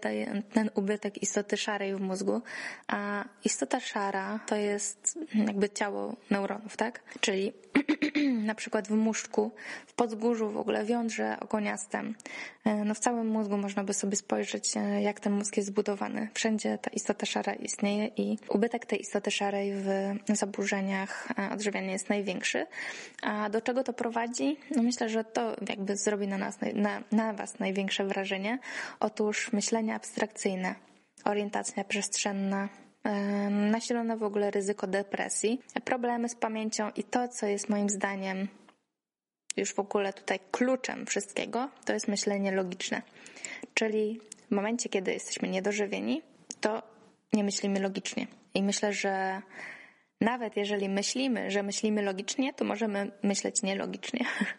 ten 0.53 0.69
ubytek 0.75 1.23
istoty 1.23 1.57
szarej 1.57 1.95
w 1.95 2.01
mózgu, 2.01 2.41
a 2.87 3.25
istota 3.43 3.79
szara 3.79 4.39
to 4.47 4.55
jest 4.55 5.19
jakby 5.33 5.69
ciało 5.69 6.15
neuronów, 6.29 6.77
tak? 6.77 7.01
Czyli 7.19 7.53
na 8.49 8.55
przykład 8.55 8.87
w 8.87 8.91
muszczku, 8.91 9.51
w 9.87 9.93
podzgórzu 9.93 10.49
w 10.49 10.57
ogóle, 10.57 10.85
w 10.85 10.89
jądrze 10.89 11.37
okoniastym, 11.39 12.15
e, 12.65 12.75
no 12.75 12.93
w 12.93 12.99
całym 12.99 13.27
mózgu 13.27 13.57
można 13.57 13.83
by 13.83 13.93
sobie 13.93 14.15
spojrzeć, 14.15 14.77
e, 14.77 15.01
jak 15.01 15.19
ten 15.19 15.33
mózg 15.33 15.57
jest 15.57 15.69
zbudowany. 15.69 16.29
Wszędzie 16.33 16.77
ta 16.77 16.89
istota 16.89 17.25
szara 17.25 17.53
istnieje 17.53 18.07
i 18.07 18.37
ubytek 18.49 18.85
tej 18.85 19.01
istoty 19.01 19.31
szarej 19.31 19.73
w 19.73 19.87
zaburzeniach 20.27 21.27
odżywiania 21.51 21.91
jest 21.91 22.09
największy. 22.09 22.65
A 23.21 23.49
do 23.49 23.61
czego 23.61 23.83
to 23.83 23.93
prowadzi? 23.93 24.57
No 24.75 24.83
myślę, 24.83 25.09
że 25.09 25.23
to 25.23 25.55
jakby 25.69 25.97
zrobi 25.97 26.27
na 26.27 26.37
nas, 26.37 26.57
na, 26.73 27.03
na 27.11 27.33
was 27.33 27.59
największe 27.59 27.98
pierwsze 27.99 28.13
wrażenie? 28.13 28.59
Otóż 28.99 29.53
myślenie 29.53 29.95
abstrakcyjne, 29.95 30.75
orientacja 31.25 31.83
przestrzenna, 31.83 32.69
nasilone 33.49 34.17
w 34.17 34.23
ogóle 34.23 34.51
ryzyko 34.51 34.87
depresji, 34.87 35.61
problemy 35.85 36.29
z 36.29 36.35
pamięcią 36.35 36.91
i 36.95 37.03
to, 37.03 37.27
co 37.27 37.45
jest 37.45 37.69
moim 37.69 37.89
zdaniem 37.89 38.47
już 39.57 39.73
w 39.73 39.79
ogóle 39.79 40.13
tutaj 40.13 40.39
kluczem 40.51 41.05
wszystkiego, 41.05 41.69
to 41.85 41.93
jest 41.93 42.07
myślenie 42.07 42.51
logiczne. 42.51 43.01
Czyli 43.73 44.19
w 44.47 44.51
momencie, 44.51 44.89
kiedy 44.89 45.13
jesteśmy 45.13 45.47
niedożywieni, 45.47 46.21
to 46.61 46.83
nie 47.33 47.43
myślimy 47.43 47.79
logicznie. 47.79 48.27
I 48.53 48.63
myślę, 48.63 48.93
że 48.93 49.41
nawet 50.21 50.57
jeżeli 50.57 50.89
myślimy, 50.89 51.51
że 51.51 51.63
myślimy 51.63 52.01
logicznie, 52.01 52.53
to 52.53 52.65
możemy 52.65 53.11
myśleć 53.23 53.61
nielogicznie 53.61 54.25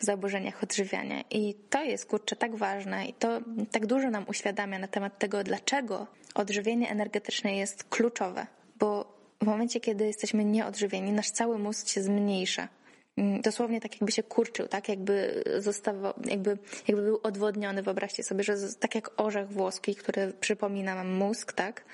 w 0.00 0.04
zaburzeniach 0.04 0.62
odżywiania. 0.62 1.24
I 1.30 1.54
to 1.70 1.84
jest 1.84 2.06
kurczę 2.06 2.36
tak 2.36 2.56
ważne 2.56 3.06
i 3.06 3.12
to 3.12 3.40
tak 3.70 3.86
dużo 3.86 4.10
nam 4.10 4.24
uświadamia 4.28 4.78
na 4.78 4.88
temat 4.88 5.18
tego, 5.18 5.44
dlaczego 5.44 6.06
odżywienie 6.34 6.90
energetyczne 6.90 7.56
jest 7.56 7.84
kluczowe. 7.84 8.46
Bo 8.78 9.20
w 9.42 9.46
momencie, 9.46 9.80
kiedy 9.80 10.06
jesteśmy 10.06 10.44
nieodżywieni, 10.44 11.12
nasz 11.12 11.30
cały 11.30 11.58
mózg 11.58 11.88
się 11.88 12.02
zmniejsza. 12.02 12.68
Mm, 13.16 13.40
dosłownie 13.40 13.80
tak 13.80 13.92
jakby 13.92 14.12
się 14.12 14.22
kurczył, 14.22 14.68
tak 14.68 14.88
jakby 14.88 15.44
zostawał, 15.58 16.14
jakby, 16.24 16.58
jakby 16.88 17.02
był 17.02 17.20
odwodniony. 17.22 17.82
Wyobraźcie 17.82 18.22
sobie, 18.22 18.44
że 18.44 18.56
tak 18.80 18.94
jak 18.94 19.20
orzech 19.20 19.48
włoski, 19.48 19.94
który 19.94 20.32
przypomina 20.40 20.94
nam 20.94 21.12
mózg, 21.12 21.52
tak? 21.52 21.84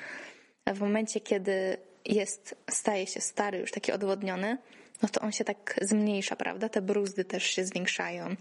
W 0.66 0.80
momencie, 0.80 1.20
kiedy 1.20 1.76
jest, 2.04 2.54
staje 2.70 3.06
się 3.06 3.20
stary, 3.20 3.58
już 3.58 3.70
taki 3.70 3.92
odwodniony, 3.92 4.58
no 5.02 5.08
to 5.08 5.20
on 5.20 5.32
się 5.32 5.44
tak 5.44 5.78
zmniejsza, 5.82 6.36
prawda? 6.36 6.68
Te 6.68 6.82
bruzdy 6.82 7.24
też 7.24 7.44
się 7.44 7.64
zwiększają. 7.64 8.36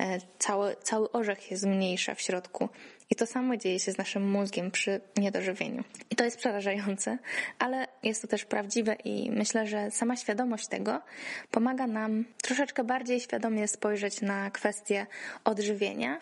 E, 0.00 0.18
cały, 0.38 0.76
cały 0.82 1.12
orzech 1.12 1.42
się 1.42 1.56
zmniejsza 1.56 2.14
w 2.14 2.20
środku. 2.20 2.68
I 3.10 3.14
to 3.14 3.26
samo 3.26 3.56
dzieje 3.56 3.78
się 3.78 3.92
z 3.92 3.98
naszym 3.98 4.30
mózgiem 4.30 4.70
przy 4.70 5.00
niedożywieniu. 5.16 5.84
I 6.10 6.16
to 6.16 6.24
jest 6.24 6.36
przerażające, 6.36 7.18
ale 7.58 7.86
jest 8.02 8.22
to 8.22 8.28
też 8.28 8.44
prawdziwe 8.44 8.96
i 9.04 9.30
myślę, 9.30 9.66
że 9.66 9.90
sama 9.90 10.16
świadomość 10.16 10.68
tego 10.68 11.02
pomaga 11.50 11.86
nam 11.86 12.24
troszeczkę 12.42 12.84
bardziej 12.84 13.20
świadomie 13.20 13.68
spojrzeć 13.68 14.20
na 14.20 14.50
kwestię 14.50 15.06
odżywienia 15.44 16.20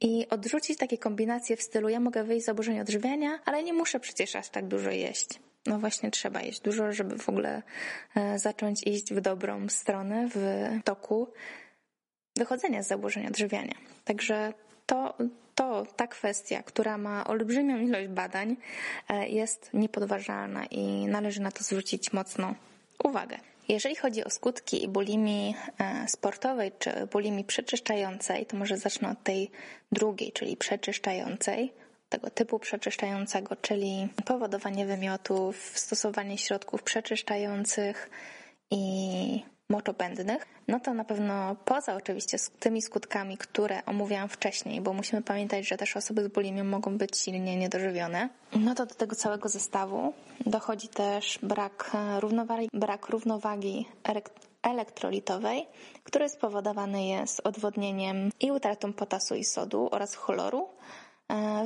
i 0.00 0.28
odrzucić 0.28 0.78
takie 0.78 0.98
kombinacje 0.98 1.56
w 1.56 1.62
stylu 1.62 1.88
ja 1.88 2.00
mogę 2.00 2.24
wyjść 2.24 2.42
z 2.42 2.46
zaburzeń 2.46 2.80
odżywiania, 2.80 3.38
ale 3.44 3.62
nie 3.62 3.72
muszę 3.72 4.00
przecież 4.00 4.36
aż 4.36 4.48
tak 4.48 4.68
dużo 4.68 4.90
jeść 4.90 5.28
no 5.66 5.78
właśnie 5.78 6.10
trzeba 6.10 6.40
jeść 6.40 6.60
dużo, 6.60 6.92
żeby 6.92 7.18
w 7.18 7.28
ogóle 7.28 7.62
e, 8.16 8.38
zacząć 8.38 8.86
iść 8.86 9.14
w 9.14 9.20
dobrą 9.20 9.68
stronę, 9.68 10.28
w 10.34 10.68
toku. 10.84 11.32
wychodzenia 12.36 12.82
z 12.82 12.88
zaburzeń 12.88 13.26
odżywiania. 13.26 13.74
Także 14.04 14.52
to, 14.86 15.14
to 15.54 15.86
ta 15.96 16.06
kwestia, 16.06 16.62
która 16.62 16.98
ma 16.98 17.26
olbrzymią 17.26 17.78
ilość 17.78 18.08
badań, 18.08 18.56
e, 19.08 19.28
jest 19.28 19.70
niepodważalna 19.74 20.66
i 20.66 21.06
należy 21.06 21.40
na 21.40 21.50
to 21.50 21.64
zwrócić 21.64 22.12
mocną 22.12 22.54
uwagę. 23.04 23.38
Jeżeli 23.68 23.96
chodzi 23.96 24.24
o 24.24 24.30
skutki 24.30 24.88
bulimii 24.88 25.54
e, 25.78 26.08
sportowej 26.08 26.72
czy 26.78 27.06
bulimii 27.12 27.44
przeczyszczającej, 27.44 28.46
to 28.46 28.56
może 28.56 28.76
zacznę 28.76 29.10
od 29.10 29.22
tej 29.22 29.50
drugiej, 29.92 30.32
czyli 30.32 30.56
przeczyszczającej, 30.56 31.72
tego 32.12 32.30
typu 32.30 32.58
przeczyszczającego, 32.58 33.56
czyli 33.56 34.08
powodowanie 34.24 34.86
wymiotów, 34.86 35.72
stosowanie 35.74 36.38
środków 36.38 36.82
przeczyszczających 36.82 38.10
i 38.70 39.44
moczopędnych, 39.68 40.46
no 40.68 40.80
to 40.80 40.94
na 40.94 41.04
pewno 41.04 41.56
poza 41.64 41.94
oczywiście 41.96 42.38
tymi 42.60 42.82
skutkami, 42.82 43.38
które 43.38 43.84
omówiłam 43.86 44.28
wcześniej, 44.28 44.80
bo 44.80 44.92
musimy 44.92 45.22
pamiętać, 45.22 45.68
że 45.68 45.76
też 45.76 45.96
osoby 45.96 46.24
z 46.24 46.28
bulimią 46.28 46.64
mogą 46.64 46.98
być 46.98 47.18
silnie 47.18 47.56
niedożywione, 47.56 48.28
no 48.56 48.74
to 48.74 48.86
do 48.86 48.94
tego 48.94 49.16
całego 49.16 49.48
zestawu 49.48 50.12
dochodzi 50.46 50.88
też 50.88 51.38
brak 51.42 51.90
równowagi, 52.20 52.68
brak 52.72 53.08
równowagi 53.08 53.86
elektrolitowej, 54.62 55.66
który 56.04 56.28
spowodowany 56.28 57.04
jest 57.04 57.40
odwodnieniem 57.44 58.30
i 58.40 58.52
utratą 58.52 58.92
potasu 58.92 59.34
i 59.34 59.44
sodu 59.44 59.88
oraz 59.92 60.14
chloru, 60.14 60.68
E, 60.68 61.11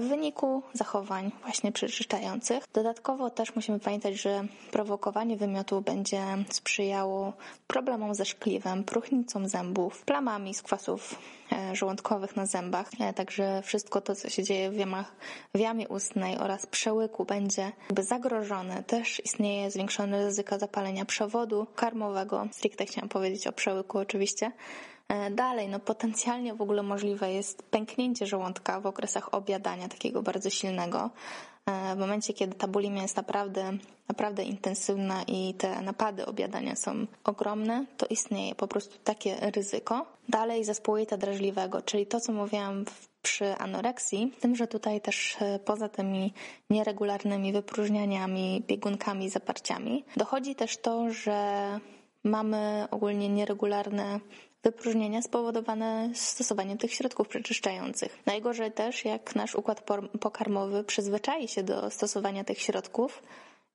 w 0.01 0.09
wyniku 0.09 0.63
zachowań 0.73 1.33
właśnie 1.43 1.73
przeczyszczających. 1.73 2.65
Dodatkowo 2.73 3.31
też 3.31 3.57
musimy 3.57 3.81
pamiętać, 3.81 4.15
że 4.15 4.45
prowokowanie 4.71 5.37
wymiotu 5.37 5.81
będzie 5.81 6.23
sprzyjało 6.51 7.33
problemom 7.67 8.15
ze 8.15 8.25
szkliwem, 8.25 8.85
próchnicą 8.85 9.49
zębów, 9.49 10.05
plamami 10.05 10.55
z 10.55 10.63
kwasów 10.63 11.19
e, 11.53 11.77
żołądkowych 11.77 12.37
na 12.37 12.47
zębach. 12.47 12.91
E, 13.01 13.13
także 13.13 13.63
wszystko 13.63 14.01
to, 14.01 14.15
co 14.15 14.29
się 14.29 14.43
dzieje 14.43 14.71
w, 14.71 14.77
jamach, 14.77 15.13
w 15.55 15.59
jamie 15.59 15.89
ustnej 15.89 16.39
oraz 16.39 16.67
przełyku 16.67 17.25
będzie 17.25 17.73
jakby 17.89 18.03
zagrożone. 18.03 18.83
Też 18.83 19.25
istnieje 19.25 19.71
zwiększone 19.71 20.25
ryzyko 20.25 20.59
zapalenia 20.59 21.05
przewodu 21.05 21.67
karmowego. 21.77 22.47
Stricte 22.53 22.87
chciałam 22.87 23.09
powiedzieć 23.09 23.47
o 23.47 23.53
przełyku 23.53 23.99
oczywiście 23.99 24.47
E, 24.47 24.53
dalej, 25.31 25.69
no 25.69 25.81
potencjalnie 25.81 26.55
w 26.55 26.63
ogóle 26.63 26.83
możliwe 26.83 27.33
jest 27.33 27.63
pęknięcie 27.63 28.27
żołądka 28.27 28.81
w 28.81 28.87
okresach 28.87 29.35
obiadania 29.35 29.89
takiego 29.89 30.23
bardzo 30.23 30.51
silnego. 30.51 31.11
E, 31.67 31.95
w 31.95 31.99
momencie, 31.99 32.35
kiedy 32.35 32.55
ta 32.55 32.69
bulimia 32.69 33.03
jest 33.03 33.17
naprawdę, 33.17 33.73
naprawdę 34.09 34.43
intensywna 34.43 35.23
i 35.27 35.55
te 35.55 35.83
napady 35.83 36.27
obiadania 36.27 36.77
są 36.77 37.07
ogromne, 37.25 37.85
to 37.97 38.07
istnieje 38.07 38.55
po 38.55 38.69
prostu 38.69 38.99
takie 39.05 39.37
ryzyko. 39.41 40.07
Dalej 40.29 40.65
zespół 40.65 40.97
jelita 40.97 41.17
drażliwego, 41.17 41.83
czyli 41.83 42.07
to, 42.07 42.21
co 42.21 42.33
mówiłam 42.33 42.85
przy 43.23 43.57
anoreksji, 43.57 44.33
tym, 44.41 44.57
że 44.57 44.67
tutaj 44.67 45.01
też 45.01 45.37
e, 45.41 45.59
poza 45.59 45.89
tymi 45.89 46.33
nieregularnymi 46.71 47.53
wypróżnianiami, 47.53 48.63
biegunkami, 48.67 49.31
zaparciami, 49.31 50.05
dochodzi 50.17 50.55
też 50.55 50.77
to, 50.77 51.11
że 51.11 51.81
mamy 52.25 52.89
ogólnie 52.91 53.29
nieregularne 53.29 54.21
wypróżnienia 54.67 55.23
spowodowane 55.23 56.11
stosowaniem 56.15 56.79
tych 56.79 56.95
środków 56.95 57.29
przeczyszczających. 57.29 58.19
Najgorzej 58.27 58.73
też, 58.73 59.05
jak 59.05 59.35
nasz 59.35 59.55
układ 59.55 59.83
pokarmowy 60.21 60.85
przyzwyczai 60.85 61.49
się 61.49 61.63
do 61.63 61.91
stosowania 61.91 62.45
tych 62.45 62.61
środków 62.61 63.23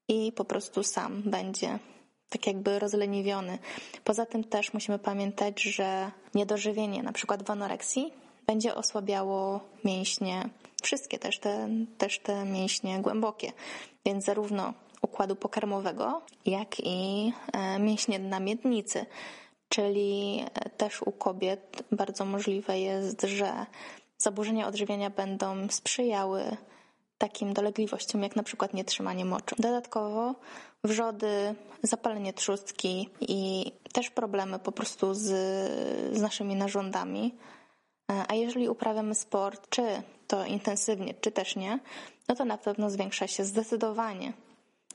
i 0.08 0.32
po 0.32 0.46
prostu 0.46 0.84
sam 0.84 1.22
będzie 1.26 1.80
tak 2.30 2.48
jakby 2.48 2.80
rozleniwiony. 2.80 3.60
Poza 4.04 4.26
tym 4.26 4.44
też 4.44 4.74
musimy 4.74 5.00
pamiętać, 5.00 5.62
że 5.62 6.12
niedożywienie, 6.36 7.04
na 7.04 7.14
przykład 7.14 7.44
w 7.44 7.52
anoreksji, 7.52 8.14
będzie 8.48 8.76
osłabiało 8.76 9.60
mięśnie, 9.84 10.50
wszystkie 10.84 11.20
też 11.20 11.40
te, 11.40 11.70
też 11.98 12.20
te 12.20 12.46
mięśnie 12.46 13.00
głębokie, 13.00 13.52
więc 14.06 14.26
zarówno 14.26 14.74
układu 15.02 15.36
pokarmowego, 15.36 16.22
jak 16.46 16.80
i 16.80 17.32
e, 17.54 17.80
mięśnie 17.80 18.20
na 18.20 18.40
miednicy. 18.40 19.06
Czyli 19.72 20.46
też 20.78 21.02
u 21.02 21.12
kobiet 21.12 21.84
bardzo 21.92 22.26
możliwe 22.26 22.80
jest, 22.80 23.22
że 23.22 23.66
zaburzenia 24.18 24.68
odżywiania 24.68 25.10
będą 25.10 25.70
sprzyjały 25.70 26.58
takim 27.18 27.54
dolegliwościom, 27.54 28.24
jak 28.24 28.36
na 28.36 28.44
przykład 28.44 28.74
nietrzymanie 28.74 29.26
moczu. 29.26 29.56
Dodatkowo 29.60 30.36
wrzody, 30.84 31.56
zapalenie 31.84 32.34
trzustki 32.34 33.10
i 33.22 33.72
też 33.94 34.10
problemy 34.10 34.60
po 34.60 34.72
prostu 34.72 35.14
z, 35.14 35.24
z 36.18 36.22
naszymi 36.22 36.56
narządami. 36.56 37.36
A 38.28 38.36
jeżeli 38.36 38.70
uprawiamy 38.70 39.16
sport, 39.16 39.70
czy 39.70 39.84
to 40.28 40.46
intensywnie, 40.46 41.14
czy 41.22 41.32
też 41.32 41.56
nie, 41.56 41.80
no 42.28 42.36
to 42.36 42.46
na 42.46 42.58
pewno 42.58 42.90
zwiększa 42.90 43.28
się 43.28 43.46
zdecydowanie, 43.46 44.34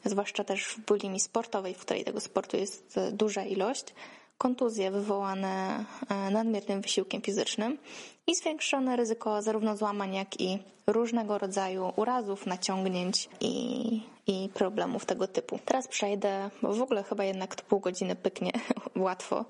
zwłaszcza 0.05 0.45
też 0.45 0.65
w 0.65 0.81
bulimii 0.81 1.21
sportowej, 1.21 1.75
w 1.75 1.79
której 1.79 2.05
tego 2.05 2.21
sportu 2.21 2.57
jest 2.57 3.01
duża 3.13 3.45
ilość, 3.45 3.95
kontuzje 4.39 4.91
wywołane 4.91 5.85
e, 6.09 6.31
nadmiernym 6.31 6.81
wysiłkiem 6.81 7.23
fizycznym 7.23 7.79
i 8.27 8.35
zwiększone 8.35 8.97
ryzyko 8.97 9.43
zarówno 9.43 9.77
złamań, 9.77 10.15
jak 10.15 10.41
i 10.41 10.59
różnego 10.87 11.39
rodzaju 11.39 11.93
urazów, 11.97 12.47
naciągnięć 12.47 13.29
i, 13.41 14.01
i 14.27 14.49
problemów 14.55 15.05
tego 15.05 15.29
typu. 15.29 15.59
Teraz 15.65 15.89
przejdę, 15.89 16.51
bo 16.63 16.73
w 16.73 16.83
ogóle 16.83 17.03
chyba 17.03 17.25
jednak 17.25 17.55
to 17.55 17.65
pół 17.65 17.81
godziny 17.81 18.17
pyknie 18.17 18.53
łatwo. 18.97 19.45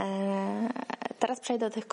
E, 0.00 0.68
teraz 1.18 1.40
przejdę 1.40 1.70
do 1.70 1.74
tych 1.74 1.86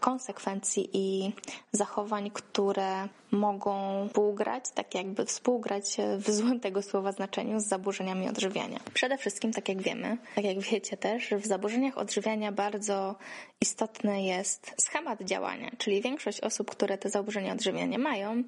konsekwencji 0.00 0.90
i 0.92 1.32
zachowań, 1.72 2.30
które 2.30 3.08
mogą 3.30 4.06
współgrać, 4.08 4.64
tak 4.74 4.94
jakby 4.94 5.24
współgrać 5.24 5.96
w 6.18 6.30
złym 6.30 6.60
tego 6.60 6.82
słowa 6.82 7.12
znaczeniu 7.12 7.60
z 7.60 7.66
zaburzeniami 7.66 8.28
odżywiania. 8.28 8.80
Przede 8.94 9.18
wszystkim, 9.18 9.52
tak 9.52 9.68
jak 9.68 9.82
wiemy, 9.82 10.18
tak 10.34 10.44
jak 10.44 10.58
wiecie 10.58 10.96
też, 10.96 11.30
w 11.30 11.46
zaburzeniach 11.46 11.98
odżywiania 11.98 12.52
bardzo 12.52 13.14
istotny 13.60 14.22
jest 14.22 14.74
schemat 14.80 15.22
działania, 15.22 15.57
czyli 15.78 16.02
większość 16.02 16.40
osób, 16.40 16.70
które 16.70 16.98
te 16.98 17.10
zaburzenia 17.10 17.52
odżywiania 17.52 17.98
mają, 17.98 18.42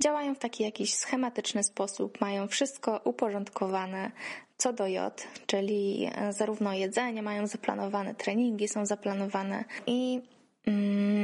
działają 0.00 0.34
w 0.34 0.38
taki 0.38 0.62
jakiś 0.62 0.94
schematyczny 0.94 1.64
sposób, 1.64 2.20
mają 2.20 2.48
wszystko 2.48 3.00
uporządkowane 3.04 4.10
co 4.58 4.72
do 4.72 4.86
J, 4.86 5.26
czyli 5.46 6.10
zarówno 6.30 6.72
jedzenie 6.72 7.22
mają 7.22 7.46
zaplanowane, 7.46 8.14
treningi 8.14 8.68
są 8.68 8.86
zaplanowane 8.86 9.64
i 9.86 10.20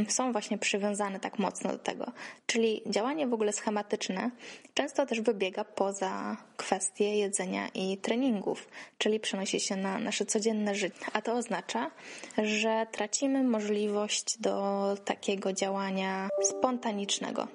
są 0.09 0.33
właśnie 0.33 0.59
przywiązane 0.59 1.21
tak 1.21 1.39
mocno 1.39 1.73
do 1.73 1.79
tego. 1.79 2.13
Czyli 2.47 2.83
działanie 2.87 3.27
w 3.27 3.33
ogóle 3.33 3.53
schematyczne 3.53 4.31
często 4.75 5.07
też 5.07 5.21
wybiega 5.21 5.65
poza 5.65 6.37
kwestie 6.57 7.19
jedzenia 7.19 7.69
i 7.75 7.99
treningów, 7.99 8.69
czyli 8.99 9.21
przenosi 9.21 9.61
się 9.61 9.77
na 9.77 9.99
nasze 9.99 10.27
codzienne 10.27 10.75
życie. 10.75 11.07
A 11.13 11.23
to 11.23 11.33
oznacza, 11.33 11.91
że 12.39 12.87
tracimy 12.93 13.45
możliwość 13.45 14.39
do 14.41 14.97
takiego 15.05 15.53
działania 15.53 16.29
spontanicznego. 16.43 17.49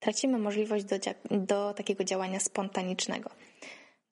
Tracimy 0.00 0.38
możliwość 0.38 0.84
do, 0.84 0.96
do 1.30 1.74
takiego 1.74 2.04
działania 2.04 2.40
spontanicznego. 2.40 3.30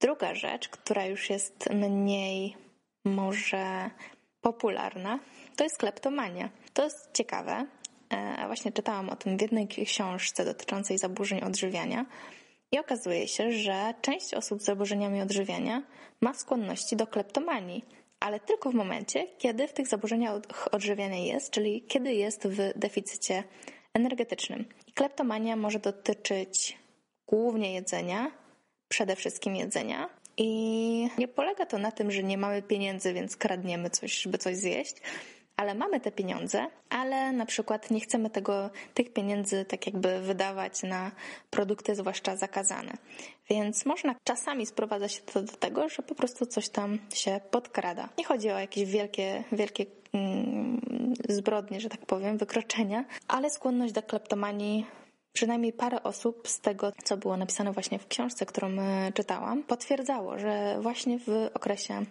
Druga 0.01 0.35
rzecz, 0.35 0.69
która 0.69 1.07
już 1.07 1.31
jest 1.31 1.71
mniej 1.71 2.57
może 3.05 3.91
popularna, 4.41 5.19
to 5.57 5.65
jest 5.65 5.79
kleptomania. 5.79 6.49
To 6.75 6.85
jest 6.85 7.11
ciekawe. 7.13 7.67
E, 8.11 8.47
właśnie 8.47 8.73
czytałam 8.73 9.11
o 9.11 9.17
tym 9.17 9.39
w 9.39 9.41
jednej 9.41 9.69
książce 9.69 10.45
dotyczącej 10.45 10.99
zaburzeń 10.99 11.41
odżywiania. 11.41 12.07
I 12.73 12.79
okazuje 12.79 13.29
się, 13.29 13.53
że 13.53 13.95
część 14.01 14.35
osób 14.35 14.63
z 14.63 14.65
zaburzeniami 14.65 15.23
odżywiania 15.23 15.83
ma 16.21 16.35
skłonności 16.35 16.97
do 16.97 17.07
kleptomanii, 17.07 17.85
ale 18.21 18.41
tylko 18.41 18.71
w 18.71 18.75
momencie, 18.75 19.27
kiedy 19.39 19.69
w 19.69 19.73
tych 19.73 19.89
zaburzeniach 19.89 20.35
odżywiania 20.73 21.19
jest, 21.19 21.51
czyli 21.51 21.83
kiedy 21.83 22.15
jest 22.15 22.49
w 22.49 22.79
deficycie 22.79 23.45
energetycznym. 23.95 24.65
I 24.87 24.93
kleptomania 24.93 25.57
może 25.57 25.79
dotyczyć 25.79 26.79
głównie 27.27 27.75
jedzenia, 27.75 28.31
przede 28.89 29.17
wszystkim 29.17 29.57
jedzenia. 29.57 30.11
I 30.37 31.09
nie 31.19 31.29
polega 31.29 31.67
to 31.67 31.79
na 31.79 31.93
tym, 31.93 32.11
że 32.11 32.23
nie 32.23 32.39
mamy 32.39 32.63
pieniędzy, 32.63 33.13
więc 33.13 33.37
kradniemy 33.37 33.91
coś, 33.91 34.23
żeby 34.23 34.39
coś 34.39 34.57
zjeść, 34.57 34.97
ale 35.57 35.75
mamy 35.75 36.01
te 36.01 36.13
pieniądze, 36.13 36.67
ale 36.91 37.33
na 37.33 37.47
przykład 37.47 37.91
nie 37.91 38.01
chcemy 38.01 38.31
tego, 38.31 38.71
tych 38.95 39.13
pieniędzy 39.13 39.65
tak 39.65 39.87
jakby 39.87 40.21
wydawać 40.21 40.83
na 40.83 41.11
produkty, 41.51 41.95
zwłaszcza 41.95 42.37
zakazane. 42.37 42.93
Więc 43.51 43.87
można 43.87 44.15
czasami 44.25 44.67
sprowadza 44.67 45.09
się 45.09 45.21
to 45.21 45.43
do 45.43 45.53
tego, 45.53 45.89
że 45.89 46.03
po 46.03 46.15
prostu 46.15 46.47
coś 46.47 46.69
tam 46.69 46.99
się 47.15 47.41
podkrada. 47.51 48.09
Nie 48.19 48.25
chodzi 48.25 48.51
o 48.51 48.59
jakieś 48.59 48.85
wielkie, 48.91 49.45
wielkie 49.53 49.87
mm, 50.13 50.81
zbrodnie, 51.29 51.81
że 51.81 51.89
tak 51.89 52.07
powiem, 52.07 52.39
wykroczenia, 52.39 53.05
ale 53.29 53.51
skłonność 53.51 53.93
do 53.93 54.03
kleptomanii 54.03 54.87
przynajmniej 55.33 55.73
parę 55.73 56.03
osób 56.03 56.49
z 56.49 56.61
tego, 56.61 56.93
co 57.05 57.17
było 57.17 57.37
napisane 57.37 57.73
właśnie 57.73 57.99
w 57.99 58.07
książce, 58.07 58.47
którą 58.47 58.69
czytałam, 59.15 59.63
potwierdzało, 59.63 60.39
że 60.39 60.79
właśnie 60.81 61.19
w 61.19 61.51
okresie 61.55 62.05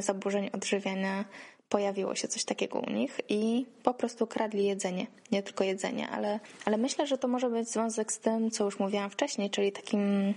zaburzeń 0.00 0.50
odżywiania 0.52 1.24
pojawiło 1.68 2.14
się 2.14 2.28
coś 2.28 2.44
takiego 2.44 2.78
u 2.78 2.90
nich 2.90 3.20
i 3.28 3.66
po 3.82 3.94
prostu 3.94 4.26
kradli 4.26 4.64
jedzenie. 4.64 5.06
Nie 5.32 5.42
tylko 5.42 5.64
jedzenie, 5.64 6.08
ale, 6.08 6.40
ale 6.64 6.76
myślę, 6.76 7.06
że 7.06 7.18
to 7.18 7.28
może 7.28 7.50
być 7.50 7.68
związek 7.68 8.12
z 8.12 8.18
tym, 8.18 8.50
co 8.50 8.64
już 8.64 8.78
mówiłam 8.78 9.10
wcześniej, 9.10 9.50
czyli 9.50 9.72
takim, 9.72 10.34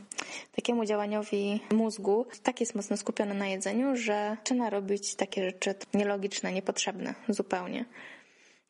takiemu 0.56 0.86
działaniowi 0.86 1.60
mózgu, 1.72 2.26
tak 2.44 2.60
jest 2.60 2.76
mocno 2.76 2.98
skupiony 2.98 3.34
na 3.34 3.48
jedzeniu, 3.48 3.96
że 3.96 4.38
zaczyna 4.38 4.70
robić 4.70 5.16
takie 5.16 5.46
rzeczy 5.46 5.76
nielogiczne, 5.94 6.54
niepotrzebne 6.54 7.14
zupełnie. 7.30 7.86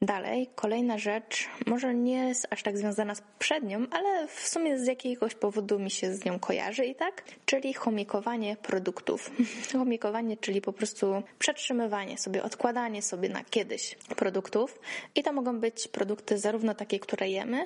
Dalej, 0.01 0.49
kolejna 0.55 0.97
rzecz, 0.97 1.47
może 1.65 1.93
nie 1.93 2.27
jest 2.27 2.47
aż 2.49 2.63
tak 2.63 2.77
związana 2.77 3.15
z 3.15 3.21
przednią, 3.39 3.85
ale 3.91 4.27
w 4.27 4.47
sumie 4.47 4.79
z 4.79 4.87
jakiegoś 4.87 5.35
powodu 5.35 5.79
mi 5.79 5.91
się 5.91 6.13
z 6.13 6.25
nią 6.25 6.39
kojarzy 6.39 6.85
i 6.85 6.95
tak, 6.95 7.23
czyli 7.45 7.73
chomikowanie 7.73 8.55
produktów. 8.55 9.31
chomikowanie, 9.77 10.37
czyli 10.37 10.61
po 10.61 10.73
prostu 10.73 11.23
przetrzymywanie 11.39 12.17
sobie, 12.17 12.43
odkładanie 12.43 13.01
sobie 13.01 13.29
na 13.29 13.43
kiedyś 13.43 13.95
produktów 14.15 14.79
i 15.15 15.23
to 15.23 15.33
mogą 15.33 15.59
być 15.59 15.87
produkty 15.87 16.37
zarówno 16.37 16.75
takie, 16.75 16.99
które 16.99 17.29
jemy, 17.29 17.65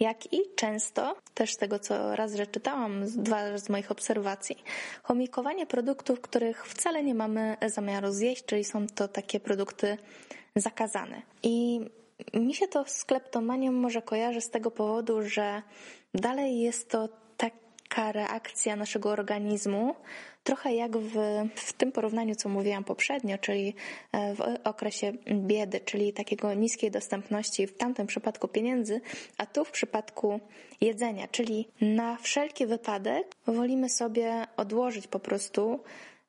jak 0.00 0.32
i 0.32 0.40
często, 0.56 1.16
też 1.34 1.54
z 1.54 1.56
tego 1.56 1.78
co 1.78 2.16
raz 2.16 2.32
czytałam, 2.52 3.06
dwa 3.06 3.58
z 3.58 3.68
moich 3.68 3.90
obserwacji, 3.90 4.64
chomikowanie 5.02 5.66
produktów, 5.66 6.20
których 6.20 6.66
wcale 6.66 7.04
nie 7.04 7.14
mamy 7.14 7.56
zamiaru 7.66 8.12
zjeść, 8.12 8.44
czyli 8.44 8.64
są 8.64 8.86
to 8.86 9.08
takie 9.08 9.40
produkty 9.40 9.98
zakazane. 10.60 11.22
I 11.42 11.80
mi 12.34 12.54
się 12.54 12.68
to 12.68 12.84
z 12.86 13.04
kleptomanią 13.04 13.72
może 13.72 14.02
kojarzy 14.02 14.40
z 14.40 14.50
tego 14.50 14.70
powodu, 14.70 15.22
że 15.22 15.62
dalej 16.14 16.60
jest 16.60 16.90
to 16.90 17.08
taka 17.36 18.12
reakcja 18.12 18.76
naszego 18.76 19.10
organizmu, 19.10 19.94
trochę 20.44 20.74
jak 20.74 20.96
w, 20.96 21.14
w 21.54 21.72
tym 21.72 21.92
porównaniu, 21.92 22.34
co 22.34 22.48
mówiłam 22.48 22.84
poprzednio, 22.84 23.38
czyli 23.38 23.74
e, 24.12 24.34
w 24.34 24.40
okresie 24.64 25.12
biedy, 25.26 25.80
czyli 25.80 26.12
takiego 26.12 26.54
niskiej 26.54 26.90
dostępności 26.90 27.66
w 27.66 27.76
tamtym 27.76 28.06
przypadku 28.06 28.48
pieniędzy, 28.48 29.00
a 29.38 29.46
tu 29.46 29.64
w 29.64 29.70
przypadku 29.70 30.40
jedzenia, 30.80 31.28
czyli 31.28 31.68
na 31.80 32.16
wszelki 32.16 32.66
wypadek 32.66 33.26
wolimy 33.46 33.88
sobie 33.88 34.46
odłożyć 34.56 35.06
po 35.06 35.18
prostu 35.18 35.80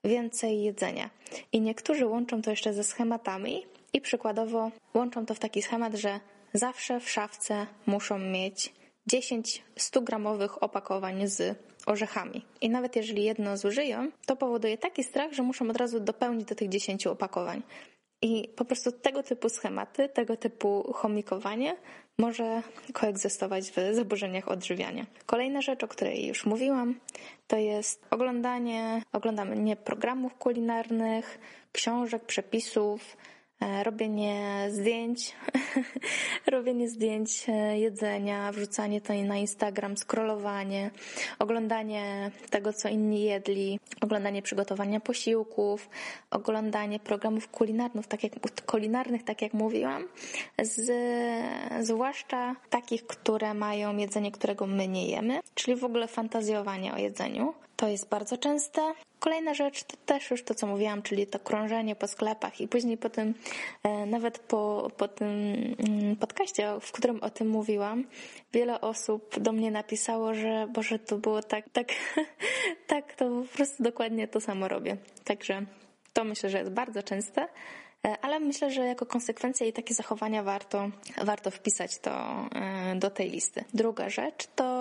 więcej 0.03 0.63
jedzenia. 0.63 1.09
I 1.51 1.61
niektórzy 1.61 2.05
łączą 2.05 2.41
to 2.41 2.49
jeszcze 2.49 2.73
ze 2.73 2.83
schematami, 2.83 3.65
i 3.93 4.01
przykładowo 4.01 4.71
łączą 4.93 5.25
to 5.25 5.33
w 5.33 5.39
taki 5.39 5.61
schemat, 5.61 5.93
że 5.93 6.19
zawsze 6.53 6.99
w 6.99 7.09
szafce 7.09 7.67
muszą 7.85 8.19
mieć 8.19 8.73
10 9.07 9.63
100-gramowych 9.77 10.57
opakowań 10.61 11.27
z 11.27 11.57
orzechami. 11.85 12.45
I 12.61 12.69
nawet 12.69 12.95
jeżeli 12.95 13.23
jedno 13.23 13.57
zużyją, 13.57 14.11
to 14.25 14.35
powoduje 14.35 14.77
taki 14.77 15.03
strach, 15.03 15.33
że 15.33 15.43
muszą 15.43 15.69
od 15.69 15.77
razu 15.77 15.99
dopełnić 15.99 16.45
do 16.45 16.55
tych 16.55 16.69
10 16.69 17.07
opakowań. 17.07 17.61
I 18.21 18.49
po 18.55 18.65
prostu 18.65 18.91
tego 18.91 19.23
typu 19.23 19.49
schematy, 19.49 20.09
tego 20.09 20.37
typu 20.37 20.93
chomikowanie 20.93 21.75
może 22.17 22.63
koegzystować 22.93 23.71
w 23.71 23.95
zaburzeniach 23.95 24.47
odżywiania. 24.47 25.05
Kolejna 25.25 25.61
rzecz, 25.61 25.83
o 25.83 25.87
której 25.87 26.27
już 26.27 26.45
mówiłam, 26.45 26.99
to 27.47 27.57
jest 27.57 28.05
oglądanie, 28.09 29.01
oglądanie 29.13 29.75
programów 29.75 30.35
kulinarnych, 30.35 31.39
książek, 31.71 32.25
przepisów, 32.25 33.17
robienie 33.83 34.67
zdjęć, 34.71 35.35
robienie 36.47 36.89
zdjęć 36.89 37.45
e, 37.49 37.79
jedzenia, 37.79 38.51
wrzucanie 38.51 39.01
to 39.01 39.13
na 39.13 39.37
Instagram, 39.37 39.97
scrollowanie, 39.97 40.91
oglądanie 41.39 42.31
tego, 42.49 42.73
co 42.73 42.89
inni 42.89 43.23
jedli, 43.23 43.79
oglądanie 44.01 44.41
przygotowania 44.41 44.99
posiłków, 44.99 45.89
oglądanie 46.31 46.99
programów 46.99 47.47
kulinarnych, 47.47 48.07
tak 48.07 48.23
jak, 48.23 48.33
kulinarnych, 48.65 49.23
tak 49.23 49.41
jak 49.41 49.53
mówiłam, 49.53 50.07
z, 50.63 50.91
zwłaszcza 51.85 52.55
takich, 52.69 53.07
które 53.07 53.53
mają 53.53 53.97
jedzenie, 53.97 54.31
którego 54.31 54.67
my 54.67 54.87
nie 54.87 55.09
jemy, 55.09 55.39
czyli 55.55 55.77
w 55.77 55.83
ogóle 55.83 56.07
fantazjowanie 56.07 56.93
o 56.93 56.97
jedzeniu. 56.97 57.53
To 57.79 57.87
jest 57.87 58.09
bardzo 58.09 58.37
częste. 58.37 58.93
Kolejna 59.19 59.53
rzecz 59.53 59.83
to 59.83 59.97
też 60.05 60.31
już 60.31 60.43
to, 60.43 60.55
co 60.55 60.67
mówiłam, 60.67 61.01
czyli 61.01 61.27
to 61.27 61.39
krążenie 61.39 61.95
po 61.95 62.07
sklepach 62.07 62.61
i 62.61 62.67
później 62.67 62.97
po 62.97 63.09
tym, 63.09 63.33
e, 63.83 64.05
nawet 64.05 64.39
po, 64.39 64.91
po 64.97 65.07
tym 65.07 65.29
mm, 65.89 66.15
podcaście, 66.15 66.73
w 66.81 66.91
którym 66.91 67.23
o 67.23 67.29
tym 67.29 67.49
mówiłam, 67.49 68.03
wiele 68.53 68.81
osób 68.81 69.39
do 69.39 69.51
mnie 69.51 69.71
napisało, 69.71 70.33
że 70.33 70.67
Boże, 70.73 70.99
to 70.99 71.17
było 71.17 71.41
tak, 71.41 71.69
tak, 71.69 71.87
tak, 72.87 73.13
to 73.13 73.29
po 73.29 73.55
prostu 73.55 73.83
dokładnie 73.83 74.27
to 74.27 74.41
samo 74.41 74.67
robię. 74.67 74.97
Także 75.23 75.65
to 76.13 76.23
myślę, 76.23 76.49
że 76.49 76.57
jest 76.59 76.71
bardzo 76.71 77.03
częste. 77.03 77.47
E, 78.07 78.17
ale 78.21 78.39
myślę, 78.39 78.71
że 78.71 78.85
jako 78.85 79.05
konsekwencja 79.05 79.65
i 79.65 79.73
takie 79.73 79.93
zachowania 79.93 80.43
warto, 80.43 80.89
warto 81.23 81.51
wpisać 81.51 81.99
to 81.99 82.11
e, 82.55 82.95
do 82.95 83.09
tej 83.09 83.29
listy. 83.29 83.63
Druga 83.73 84.09
rzecz 84.09 84.47
to 84.55 84.78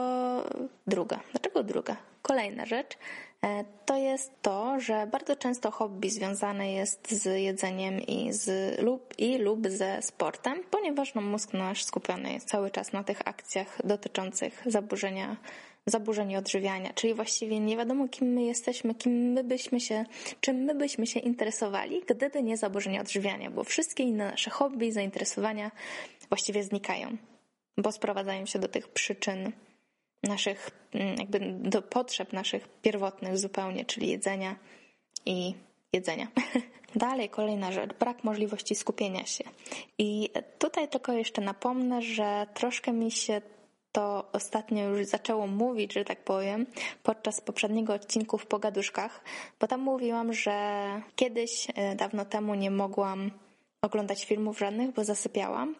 druga. 0.86 1.20
Dlaczego 1.32 1.62
druga? 1.62 1.96
Kolejna 2.22 2.66
rzecz 2.66 2.98
e, 3.44 3.64
to 3.86 3.96
jest 3.96 4.32
to, 4.42 4.80
że 4.80 5.06
bardzo 5.06 5.36
często 5.36 5.70
hobby 5.70 6.10
związane 6.10 6.72
jest 6.72 7.10
z 7.10 7.40
jedzeniem 7.40 8.00
i, 8.00 8.32
z, 8.32 8.78
lub, 8.80 9.14
i 9.18 9.38
lub 9.38 9.68
ze 9.68 10.02
sportem, 10.02 10.58
ponieważ 10.70 11.14
no, 11.14 11.20
mózg 11.20 11.52
nasz 11.52 11.84
skupiony 11.84 12.32
jest 12.32 12.48
cały 12.48 12.70
czas 12.70 12.92
na 12.92 13.04
tych 13.04 13.28
akcjach 13.28 13.86
dotyczących 13.86 14.62
zaburzenia 14.66 15.36
zaburzeń 15.90 16.36
odżywiania, 16.36 16.92
czyli 16.92 17.14
właściwie 17.14 17.60
nie 17.60 17.76
wiadomo, 17.76 18.08
kim 18.08 18.28
my 18.28 18.42
jesteśmy, 18.42 18.94
kim 18.94 19.12
my 19.12 19.44
byśmy 19.44 19.80
się, 19.80 20.04
czym 20.40 20.56
my 20.56 20.74
byśmy 20.74 21.06
się 21.06 21.20
interesowali, 21.20 22.02
gdyby 22.08 22.42
nie 22.42 22.56
zaburzenia 22.56 23.00
odżywiania, 23.00 23.50
bo 23.50 23.64
wszystkie 23.64 24.02
inne 24.02 24.30
nasze 24.30 24.50
hobby 24.50 24.92
zainteresowania 24.92 25.70
właściwie 26.28 26.62
znikają, 26.62 27.16
bo 27.76 27.92
sprowadzają 27.92 28.46
się 28.46 28.58
do 28.58 28.68
tych 28.68 28.88
przyczyn 28.88 29.52
naszych, 30.22 30.70
mm, 30.92 31.16
jakby 31.16 31.40
do 31.70 31.82
potrzeb 31.82 32.32
naszych 32.32 32.68
pierwotnych 32.82 33.38
zupełnie, 33.38 33.84
czyli 33.84 34.08
jedzenia 34.08 34.56
i 35.26 35.54
jedzenia. 35.92 36.28
Dalej, 36.94 37.28
kolejna 37.28 37.72
rzecz, 37.72 37.94
brak 37.94 38.24
możliwości 38.24 38.74
skupienia 38.74 39.26
się. 39.26 39.44
I 39.98 40.30
tutaj 40.58 40.88
tylko 40.88 41.12
jeszcze 41.12 41.40
napomnę, 41.42 42.02
że 42.02 42.46
troszkę 42.54 42.92
mi 42.92 43.10
się 43.10 43.40
to 43.92 44.28
ostatnio 44.32 44.88
już 44.88 45.06
zaczęło 45.06 45.46
mówić, 45.46 45.92
że 45.92 46.04
tak 46.04 46.24
powiem, 46.24 46.66
podczas 47.02 47.40
poprzedniego 47.40 47.94
odcinku 47.94 48.38
w 48.38 48.46
Pogaduszkach, 48.46 49.24
bo 49.60 49.66
tam 49.66 49.80
mówiłam, 49.80 50.32
że 50.32 50.52
kiedyś, 51.16 51.66
e, 51.74 51.94
dawno 51.96 52.24
temu 52.24 52.54
nie 52.54 52.70
mogłam 52.70 53.30
oglądać 53.82 54.24
filmów 54.24 54.58
żadnych, 54.58 54.92
bo 54.92 55.04
zasypiałam. 55.04 55.74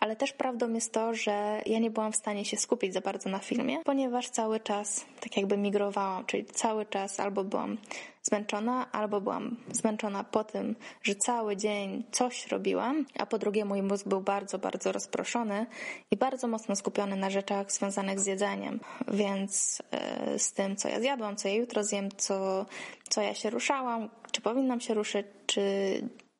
Ale 0.00 0.16
też 0.16 0.32
prawdą 0.32 0.72
jest 0.72 0.92
to, 0.92 1.14
że 1.14 1.62
ja 1.66 1.78
nie 1.78 1.90
byłam 1.90 2.12
w 2.12 2.16
stanie 2.16 2.44
się 2.44 2.56
skupić 2.56 2.92
za 2.92 3.00
bardzo 3.00 3.30
na 3.30 3.38
filmie, 3.38 3.78
ponieważ 3.84 4.30
cały 4.30 4.60
czas 4.60 5.06
tak 5.20 5.36
jakby 5.36 5.56
migrowałam, 5.56 6.26
czyli 6.26 6.44
cały 6.44 6.86
czas 6.86 7.20
albo 7.20 7.44
byłam 7.44 7.78
zmęczona, 8.22 8.92
albo 8.92 9.20
byłam 9.20 9.56
zmęczona 9.72 10.24
po 10.24 10.44
tym, 10.44 10.76
że 11.02 11.14
cały 11.14 11.56
dzień 11.56 12.04
coś 12.12 12.46
robiłam, 12.46 13.06
a 13.18 13.26
po 13.26 13.38
drugie 13.38 13.64
mój 13.64 13.82
mózg 13.82 14.08
był 14.08 14.20
bardzo, 14.20 14.58
bardzo 14.58 14.92
rozproszony 14.92 15.66
i 16.10 16.16
bardzo 16.16 16.48
mocno 16.48 16.76
skupiony 16.76 17.16
na 17.16 17.30
rzeczach 17.30 17.72
związanych 17.72 18.20
z 18.20 18.26
jedzeniem. 18.26 18.80
Więc 19.08 19.82
yy, 20.30 20.38
z 20.38 20.52
tym, 20.52 20.76
co 20.76 20.88
ja 20.88 21.00
zjadłam, 21.00 21.36
co 21.36 21.48
ja 21.48 21.54
jutro 21.54 21.84
zjem, 21.84 22.08
co, 22.16 22.66
co 23.08 23.22
ja 23.22 23.34
się 23.34 23.50
ruszałam, 23.50 24.08
czy 24.32 24.40
powinnam 24.40 24.80
się 24.80 24.94
ruszyć, 24.94 25.26
czy 25.46 25.62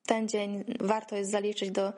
ten 0.06 0.28
dzień 0.28 0.64
warto 0.80 1.16
jest 1.16 1.30
zaliczyć 1.30 1.70
do 1.70 1.92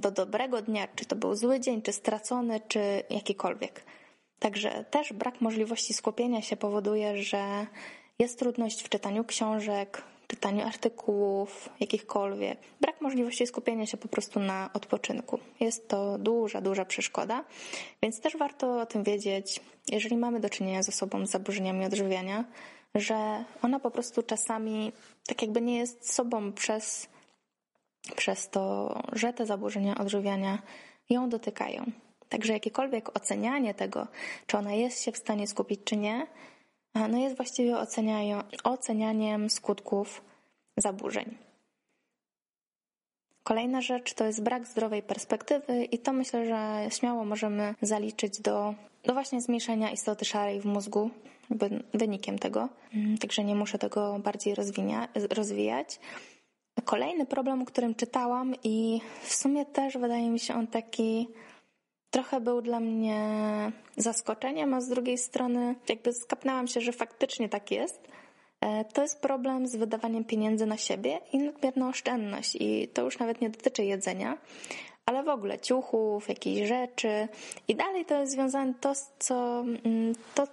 do 0.00 0.10
dobrego 0.10 0.62
dnia, 0.62 0.88
czy 0.96 1.04
to 1.04 1.16
był 1.16 1.34
zły 1.34 1.60
dzień, 1.60 1.82
czy 1.82 1.92
stracony, 1.92 2.60
czy 2.68 3.02
jakikolwiek. 3.10 3.84
Także 4.38 4.84
też 4.90 5.12
brak 5.12 5.40
możliwości 5.40 5.94
skupienia 5.94 6.42
się 6.42 6.56
powoduje, 6.56 7.22
że 7.22 7.66
jest 8.18 8.38
trudność 8.38 8.82
w 8.82 8.88
czytaniu 8.88 9.24
książek, 9.24 10.02
czytaniu 10.26 10.66
artykułów, 10.66 11.68
jakichkolwiek. 11.80 12.58
Brak 12.80 13.00
możliwości 13.00 13.46
skupienia 13.46 13.86
się 13.86 13.96
po 13.96 14.08
prostu 14.08 14.40
na 14.40 14.70
odpoczynku. 14.74 15.38
Jest 15.60 15.88
to 15.88 16.18
duża, 16.18 16.60
duża 16.60 16.84
przeszkoda, 16.84 17.44
więc 18.02 18.20
też 18.20 18.36
warto 18.36 18.80
o 18.80 18.86
tym 18.86 19.04
wiedzieć, 19.04 19.60
jeżeli 19.88 20.16
mamy 20.16 20.40
do 20.40 20.50
czynienia 20.50 20.82
z 20.82 20.88
osobą 20.88 21.26
z 21.26 21.30
zaburzeniami 21.30 21.84
odżywiania, 21.84 22.44
że 22.94 23.44
ona 23.62 23.80
po 23.80 23.90
prostu 23.90 24.22
czasami 24.22 24.92
tak 25.26 25.42
jakby 25.42 25.60
nie 25.60 25.78
jest 25.78 26.14
sobą 26.14 26.52
przez 26.52 27.08
przez 28.16 28.50
to, 28.50 28.94
że 29.12 29.32
te 29.32 29.46
zaburzenia 29.46 29.98
odżywiania 29.98 30.62
ją 31.10 31.28
dotykają. 31.28 31.84
Także 32.28 32.52
jakiekolwiek 32.52 33.16
ocenianie 33.16 33.74
tego, 33.74 34.06
czy 34.46 34.58
ona 34.58 34.72
jest 34.72 35.02
się 35.02 35.12
w 35.12 35.16
stanie 35.16 35.46
skupić, 35.46 35.80
czy 35.84 35.96
nie, 35.96 36.26
no 36.94 37.18
jest 37.18 37.36
właściwie 37.36 37.76
ocenianiem 38.64 39.50
skutków 39.50 40.22
zaburzeń. 40.76 41.36
Kolejna 43.42 43.80
rzecz 43.80 44.14
to 44.14 44.24
jest 44.24 44.42
brak 44.42 44.66
zdrowej 44.66 45.02
perspektywy 45.02 45.84
i 45.84 45.98
to 45.98 46.12
myślę, 46.12 46.46
że 46.46 46.90
śmiało 46.96 47.24
możemy 47.24 47.74
zaliczyć 47.82 48.40
do, 48.40 48.74
do 49.04 49.12
właśnie 49.12 49.40
zmniejszenia 49.40 49.90
istoty 49.90 50.24
szarej 50.24 50.60
w 50.60 50.64
mózgu, 50.64 51.10
wynikiem 51.94 52.38
tego. 52.38 52.68
Także 53.20 53.44
nie 53.44 53.54
muszę 53.54 53.78
tego 53.78 54.18
bardziej 54.18 54.54
rozwijać. 55.30 55.98
Kolejny 56.86 57.26
problem, 57.26 57.62
o 57.62 57.64
którym 57.64 57.94
czytałam 57.94 58.54
i 58.64 59.00
w 59.22 59.34
sumie 59.34 59.66
też 59.66 59.98
wydaje 59.98 60.30
mi 60.30 60.38
się 60.38 60.54
on 60.54 60.66
taki 60.66 61.28
trochę 62.10 62.40
był 62.40 62.62
dla 62.62 62.80
mnie 62.80 63.20
zaskoczeniem, 63.96 64.74
a 64.74 64.80
z 64.80 64.88
drugiej 64.88 65.18
strony 65.18 65.74
jakby 65.88 66.12
skapnęłam 66.12 66.66
się, 66.66 66.80
że 66.80 66.92
faktycznie 66.92 67.48
tak 67.48 67.70
jest. 67.70 68.08
E, 68.60 68.84
to 68.84 69.02
jest 69.02 69.20
problem 69.20 69.68
z 69.68 69.76
wydawaniem 69.76 70.24
pieniędzy 70.24 70.66
na 70.66 70.76
siebie 70.76 71.20
i 71.32 71.38
nadmierna 71.38 71.88
oszczędność. 71.88 72.56
I 72.60 72.88
to 72.88 73.02
już 73.02 73.18
nawet 73.18 73.40
nie 73.40 73.50
dotyczy 73.50 73.84
jedzenia, 73.84 74.38
ale 75.06 75.22
w 75.22 75.28
ogóle 75.28 75.58
ciuchów, 75.58 76.28
jakichś 76.28 76.68
rzeczy. 76.68 77.28
I 77.68 77.74
dalej 77.74 78.04
to 78.04 78.20
jest 78.20 78.32
związane 78.32 78.74
to, 78.80 78.92
co, 79.18 79.60
mm, 79.84 80.14
to 80.34 80.46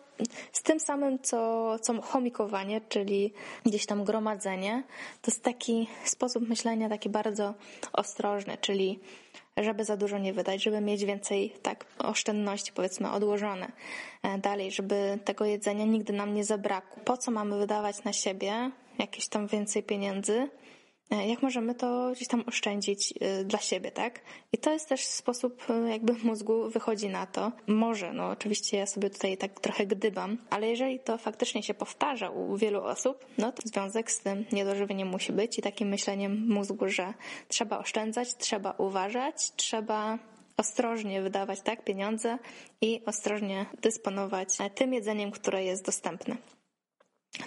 z 0.51 0.61
tym 0.61 0.79
samym, 0.79 1.19
co, 1.19 1.79
co 1.79 2.01
chomikowanie, 2.01 2.81
czyli 2.89 3.33
gdzieś 3.65 3.85
tam 3.85 4.03
gromadzenie. 4.03 4.83
To 5.21 5.31
jest 5.31 5.43
taki 5.43 5.87
sposób 6.05 6.49
myślenia 6.49 6.89
taki 6.89 7.09
bardzo 7.09 7.53
ostrożny, 7.93 8.57
czyli 8.61 8.99
żeby 9.57 9.85
za 9.85 9.97
dużo 9.97 10.17
nie 10.17 10.33
wydać, 10.33 10.63
żeby 10.63 10.81
mieć 10.81 11.05
więcej 11.05 11.53
tak 11.61 11.85
oszczędności 11.99 12.71
powiedzmy 12.73 13.11
odłożone 13.11 13.71
e, 14.23 14.37
dalej, 14.37 14.71
żeby 14.71 15.19
tego 15.25 15.45
jedzenia 15.45 15.85
nigdy 15.85 16.13
nam 16.13 16.33
nie 16.33 16.43
zabrakło. 16.43 17.03
Po 17.05 17.17
co 17.17 17.31
mamy 17.31 17.57
wydawać 17.57 18.03
na 18.03 18.13
siebie 18.13 18.71
jakieś 18.99 19.27
tam 19.27 19.47
więcej 19.47 19.83
pieniędzy, 19.83 20.49
jak 21.09 21.41
możemy 21.41 21.75
to 21.75 22.11
gdzieś 22.11 22.27
tam 22.27 22.43
oszczędzić 22.47 23.13
e, 23.19 23.43
dla 23.43 23.59
siebie, 23.59 23.91
tak? 23.91 24.21
I 24.53 24.57
to 24.57 24.71
jest 24.71 24.89
też 24.89 25.05
sposób, 25.05 25.69
e, 25.69 25.89
jakby 25.89 26.13
mózgu 26.13 26.69
wychodzi 26.69 27.09
na 27.09 27.25
to. 27.25 27.51
Może, 27.67 28.13
no 28.13 28.29
oczywiście 28.29 28.77
ja 28.77 28.85
sobie 28.85 29.09
tutaj 29.09 29.37
tak 29.37 29.59
trochę 29.59 29.87
gdybam, 29.87 30.37
ale 30.49 30.69
jeżeli 30.69 30.99
to 30.99 31.17
faktycznie 31.17 31.63
się 31.63 31.73
powtarza 31.73 32.29
u 32.29 32.57
wielu 32.57 32.83
osób, 32.83 33.25
no 33.37 33.51
to 33.51 33.61
związek 33.65 34.11
z 34.11 34.19
tym 34.19 34.45
niedożywieniem 34.51 35.07
musi 35.07 35.33
być 35.33 35.59
i 35.59 35.61
takim 35.61 35.87
myśleniem 35.87 36.45
mózgu, 36.49 36.89
że 36.89 37.13
trzeba 37.47 37.79
oszczędzać, 37.79 38.35
trzeba 38.35 38.71
uważać, 38.71 39.51
trzeba 39.55 40.19
ostrożnie 40.57 41.21
wydawać 41.21 41.61
tak 41.61 41.83
pieniądze 41.83 42.37
i 42.81 43.01
ostrożnie 43.05 43.65
dysponować 43.81 44.49
tym 44.75 44.93
jedzeniem, 44.93 45.31
które 45.31 45.63
jest 45.63 45.85
dostępne. 45.85 46.37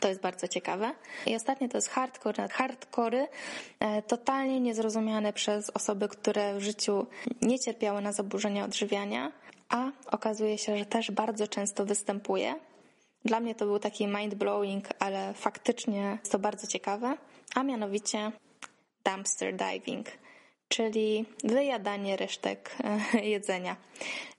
To 0.00 0.08
jest 0.08 0.20
bardzo 0.20 0.48
ciekawe. 0.48 0.94
I 1.26 1.36
ostatnie 1.36 1.68
to 1.68 1.78
jest 1.78 1.88
hardcore. 1.88 2.48
Hardcory 2.48 3.28
e, 3.80 4.02
totalnie 4.02 4.60
niezrozumiane 4.60 5.32
przez 5.32 5.70
osoby, 5.70 6.08
które 6.08 6.58
w 6.58 6.62
życiu 6.62 7.06
nie 7.42 7.58
cierpiały 7.58 8.02
na 8.02 8.12
zaburzenia 8.12 8.64
odżywiania, 8.64 9.32
a 9.68 9.90
okazuje 10.10 10.58
się, 10.58 10.78
że 10.78 10.86
też 10.86 11.10
bardzo 11.10 11.48
często 11.48 11.84
występuje. 11.84 12.54
Dla 13.24 13.40
mnie 13.40 13.54
to 13.54 13.66
był 13.66 13.78
taki 13.78 14.08
mind-blowing, 14.08 14.82
ale 14.98 15.34
faktycznie 15.34 16.18
jest 16.20 16.32
to 16.32 16.38
bardzo 16.38 16.66
ciekawe, 16.66 17.16
a 17.54 17.62
mianowicie 17.62 18.32
dumpster 19.04 19.56
diving, 19.56 20.06
czyli 20.68 21.24
wyjadanie 21.44 22.16
resztek 22.16 22.76
e, 23.14 23.20
jedzenia. 23.26 23.76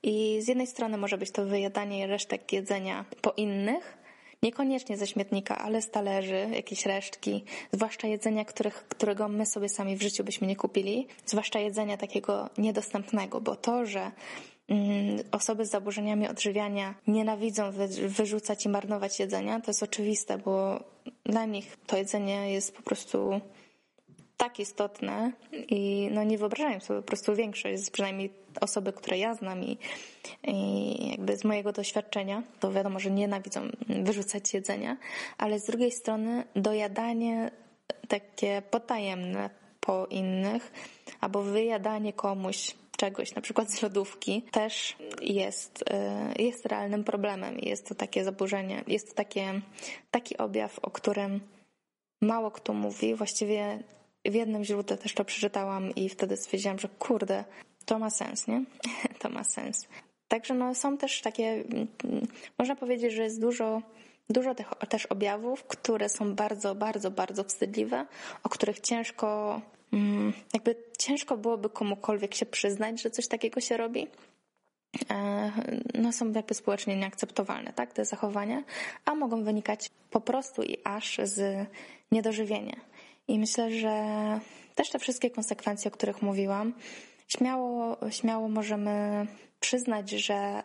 I 0.02 0.38
z 0.42 0.48
jednej 0.48 0.66
strony 0.66 0.98
może 0.98 1.18
być 1.18 1.30
to 1.30 1.44
wyjadanie 1.44 2.06
resztek 2.06 2.52
jedzenia 2.52 3.04
po 3.22 3.32
innych, 3.32 3.98
Niekoniecznie 4.42 4.96
ze 4.96 5.06
śmietnika, 5.06 5.58
ale 5.58 5.82
z 5.82 5.90
talerzy, 5.90 6.48
jakieś 6.52 6.86
resztki, 6.86 7.44
zwłaszcza 7.72 8.08
jedzenia, 8.08 8.44
których, 8.44 8.88
którego 8.88 9.28
my 9.28 9.46
sobie 9.46 9.68
sami 9.68 9.96
w 9.96 10.02
życiu 10.02 10.24
byśmy 10.24 10.46
nie 10.46 10.56
kupili, 10.56 11.06
zwłaszcza 11.26 11.58
jedzenia 11.58 11.96
takiego 11.96 12.50
niedostępnego, 12.58 13.40
bo 13.40 13.56
to, 13.56 13.86
że 13.86 14.10
mm, 14.68 15.18
osoby 15.32 15.66
z 15.66 15.70
zaburzeniami 15.70 16.28
odżywiania 16.28 16.94
nienawidzą 17.06 17.72
wyrzucać 18.08 18.66
i 18.66 18.68
marnować 18.68 19.20
jedzenia, 19.20 19.60
to 19.60 19.70
jest 19.70 19.82
oczywiste, 19.82 20.38
bo 20.38 20.84
dla 21.24 21.44
nich 21.44 21.76
to 21.86 21.96
jedzenie 21.96 22.52
jest 22.52 22.76
po 22.76 22.82
prostu 22.82 23.40
tak 24.36 24.60
istotne 24.60 25.32
i 25.68 26.08
no 26.12 26.24
nie 26.24 26.38
wyobrażają 26.38 26.80
sobie 26.80 27.00
po 27.00 27.06
prostu 27.06 27.34
większość, 27.34 27.90
przynajmniej 27.90 28.30
osoby, 28.60 28.92
które 28.92 29.18
ja 29.18 29.34
znam 29.34 29.64
i, 29.64 29.78
i 30.44 31.10
jakby 31.10 31.36
z 31.36 31.44
mojego 31.44 31.72
doświadczenia, 31.72 32.42
to 32.60 32.72
wiadomo, 32.72 33.00
że 33.00 33.10
nienawidzą 33.10 33.60
wyrzucać 33.88 34.54
jedzenia, 34.54 34.96
ale 35.38 35.60
z 35.60 35.64
drugiej 35.64 35.92
strony 35.92 36.44
dojadanie 36.56 37.50
takie 38.08 38.62
potajemne 38.70 39.50
po 39.80 40.06
innych 40.06 40.72
albo 41.20 41.42
wyjadanie 41.42 42.12
komuś 42.12 42.74
czegoś, 42.96 43.34
na 43.34 43.42
przykład 43.42 43.70
z 43.70 43.82
lodówki, 43.82 44.42
też 44.42 44.96
jest, 45.22 45.84
y, 46.38 46.42
jest 46.42 46.66
realnym 46.66 47.04
problemem. 47.04 47.58
Jest 47.58 47.88
to 47.88 47.94
takie 47.94 48.24
zaburzenie, 48.24 48.84
jest 48.86 49.08
to 49.08 49.14
takie, 49.14 49.60
taki 50.10 50.38
objaw, 50.38 50.78
o 50.82 50.90
którym 50.90 51.40
mało 52.20 52.50
kto 52.50 52.72
mówi. 52.72 53.14
Właściwie 53.14 53.82
w 54.24 54.34
jednym 54.34 54.64
źródle 54.64 54.98
też 54.98 55.14
to 55.14 55.24
przeczytałam 55.24 55.94
i 55.94 56.08
wtedy 56.08 56.36
stwierdziłam, 56.36 56.78
że 56.78 56.88
kurde, 56.88 57.44
to 57.88 57.98
ma 57.98 58.10
sens, 58.10 58.46
nie? 58.46 58.64
to 59.20 59.28
ma 59.28 59.44
sens. 59.44 59.88
Także 60.28 60.54
no, 60.54 60.74
są 60.74 60.98
też 60.98 61.20
takie, 61.20 61.64
można 62.58 62.76
powiedzieć, 62.76 63.12
że 63.12 63.22
jest 63.22 63.40
dużo, 63.40 63.82
dużo 64.30 64.54
tych 64.54 64.70
też 64.88 65.06
objawów, 65.06 65.64
które 65.64 66.08
są 66.08 66.34
bardzo, 66.34 66.74
bardzo, 66.74 67.10
bardzo 67.10 67.44
wstydliwe, 67.44 68.06
o 68.42 68.48
których 68.48 68.80
ciężko, 68.80 69.60
mm, 69.92 70.32
jakby 70.54 70.76
ciężko 70.98 71.36
byłoby 71.36 71.70
komukolwiek 71.70 72.34
się 72.34 72.46
przyznać, 72.46 73.02
że 73.02 73.10
coś 73.10 73.28
takiego 73.28 73.60
się 73.60 73.76
robi. 73.76 74.06
E, 75.10 75.52
no, 75.94 76.12
są 76.12 76.32
jakby 76.32 76.54
społecznie 76.54 76.96
nieakceptowalne, 76.96 77.72
tak, 77.72 77.92
te 77.92 78.04
zachowania, 78.04 78.62
a 79.04 79.14
mogą 79.14 79.44
wynikać 79.44 79.90
po 80.10 80.20
prostu 80.20 80.62
i 80.62 80.76
aż 80.84 81.20
z 81.22 81.66
niedożywienia. 82.12 82.76
I 83.28 83.38
myślę, 83.38 83.70
że 83.70 84.04
też 84.74 84.90
te 84.90 84.98
wszystkie 84.98 85.30
konsekwencje, 85.30 85.90
o 85.90 85.94
których 85.94 86.22
mówiłam, 86.22 86.72
śmiało, 87.28 87.96
śmiało 88.10 88.48
możemy 88.48 89.26
przyznać, 89.60 90.10
że 90.10 90.62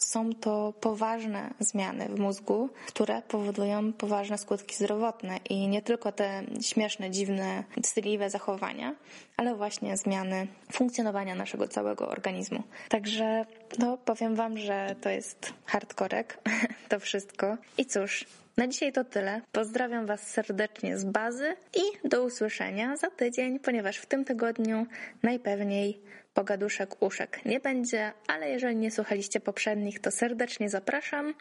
są 0.00 0.34
to 0.34 0.72
poważne 0.80 1.54
zmiany 1.60 2.08
w 2.08 2.18
mózgu, 2.18 2.68
które 2.86 3.22
powodują 3.22 3.92
poważne 3.92 4.38
skutki 4.38 4.76
zdrowotne 4.76 5.38
i 5.50 5.68
nie 5.68 5.82
tylko 5.82 6.12
te 6.12 6.42
śmieszne, 6.60 7.10
dziwne, 7.10 7.64
wstydliwe 7.82 8.30
zachowania, 8.30 8.94
ale 9.36 9.54
właśnie 9.54 9.96
zmiany 9.96 10.46
funkcjonowania 10.72 11.34
naszego 11.34 11.68
całego 11.68 12.08
organizmu. 12.08 12.62
Także 12.88 13.46
no, 13.78 13.98
powiem 13.98 14.34
Wam, 14.34 14.58
że 14.58 14.96
to 15.00 15.10
jest 15.10 15.52
hardkorek, 15.66 16.38
to 16.88 17.00
wszystko. 17.00 17.56
I 17.78 17.86
cóż, 17.86 18.26
na 18.56 18.68
dzisiaj 18.68 18.92
to 18.92 19.04
tyle. 19.04 19.40
Pozdrawiam 19.52 20.06
Was 20.06 20.30
serdecznie 20.30 20.98
z 20.98 21.04
bazy 21.04 21.56
i 21.74 22.08
do 22.08 22.24
usłyszenia 22.24 22.96
za 22.96 23.10
tydzień, 23.10 23.58
ponieważ 23.58 23.96
w 23.96 24.06
tym 24.06 24.24
tygodniu 24.24 24.86
najpewniej 25.22 26.00
pogaduszek 26.36 27.02
uszek 27.02 27.44
nie 27.44 27.60
będzie, 27.60 28.12
ale 28.26 28.50
jeżeli 28.50 28.76
nie 28.76 28.90
słuchaliście 28.90 29.40
poprzednich, 29.40 30.00
to 30.00 30.10
serdecznie 30.10 30.68
zapraszam 30.70 31.34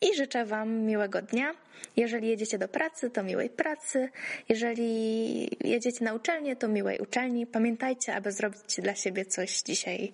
i 0.00 0.16
życzę 0.16 0.44
Wam 0.44 0.80
miłego 0.80 1.22
dnia. 1.22 1.54
Jeżeli 1.96 2.28
jedziecie 2.28 2.58
do 2.58 2.68
pracy, 2.68 3.10
to 3.10 3.22
miłej 3.22 3.50
pracy. 3.50 4.08
Jeżeli 4.48 5.68
jedziecie 5.68 6.04
na 6.04 6.14
uczelnię, 6.14 6.56
to 6.56 6.68
miłej 6.68 6.98
uczelni. 6.98 7.46
Pamiętajcie, 7.46 8.14
aby 8.14 8.32
zrobić 8.32 8.80
dla 8.82 8.94
siebie 8.94 9.24
coś 9.24 9.62
dzisiaj 9.62 10.12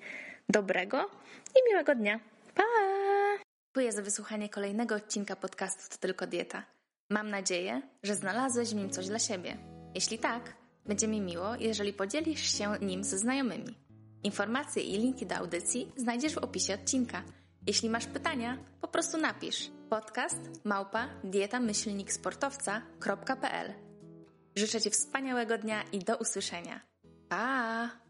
dobrego 0.49 1.11
i 1.57 1.71
miłego 1.71 1.95
dnia. 1.95 2.21
Pa! 2.55 2.63
Dziękuję 3.67 3.93
za 3.93 4.03
wysłuchanie 4.03 4.49
kolejnego 4.49 4.95
odcinka 4.95 5.37
podcastu 5.37 5.83
To 5.91 5.99
Tylko 5.99 6.27
Dieta. 6.27 6.63
Mam 7.11 7.31
nadzieję, 7.31 7.83
że 8.03 8.15
znalazłeś 8.15 8.69
w 8.69 8.75
nim 8.75 8.91
coś 8.91 9.07
dla 9.07 9.19
siebie. 9.19 9.57
Jeśli 9.95 10.19
tak, 10.19 10.43
będzie 10.87 11.09
mi 11.09 11.21
miło, 11.21 11.55
jeżeli 11.61 11.93
podzielisz 11.93 12.59
się 12.59 12.73
nim 12.81 13.05
ze 13.05 13.19
znajomymi. 13.19 13.86
Informacje 14.27 14.83
i 14.83 14.99
linki 14.99 15.27
do 15.27 15.35
audycji 15.35 15.93
znajdziesz 15.97 16.35
w 16.35 16.39
opisie 16.39 16.75
odcinka. 16.75 17.23
Jeśli 17.67 17.91
masz 17.91 18.07
pytania, 18.07 18.59
po 18.81 18.89
prostu 18.89 19.19
napisz 19.19 19.71
podcast 19.91 20.39
małpa 20.65 21.09
dietamyślniksportowca.pl 21.25 23.75
Życzę 24.57 24.81
Ci 24.81 24.91
wspaniałego 24.91 25.59
dnia 25.59 25.83
i 25.93 25.99
do 25.99 26.17
usłyszenia. 26.17 26.81
Pa! 27.29 28.06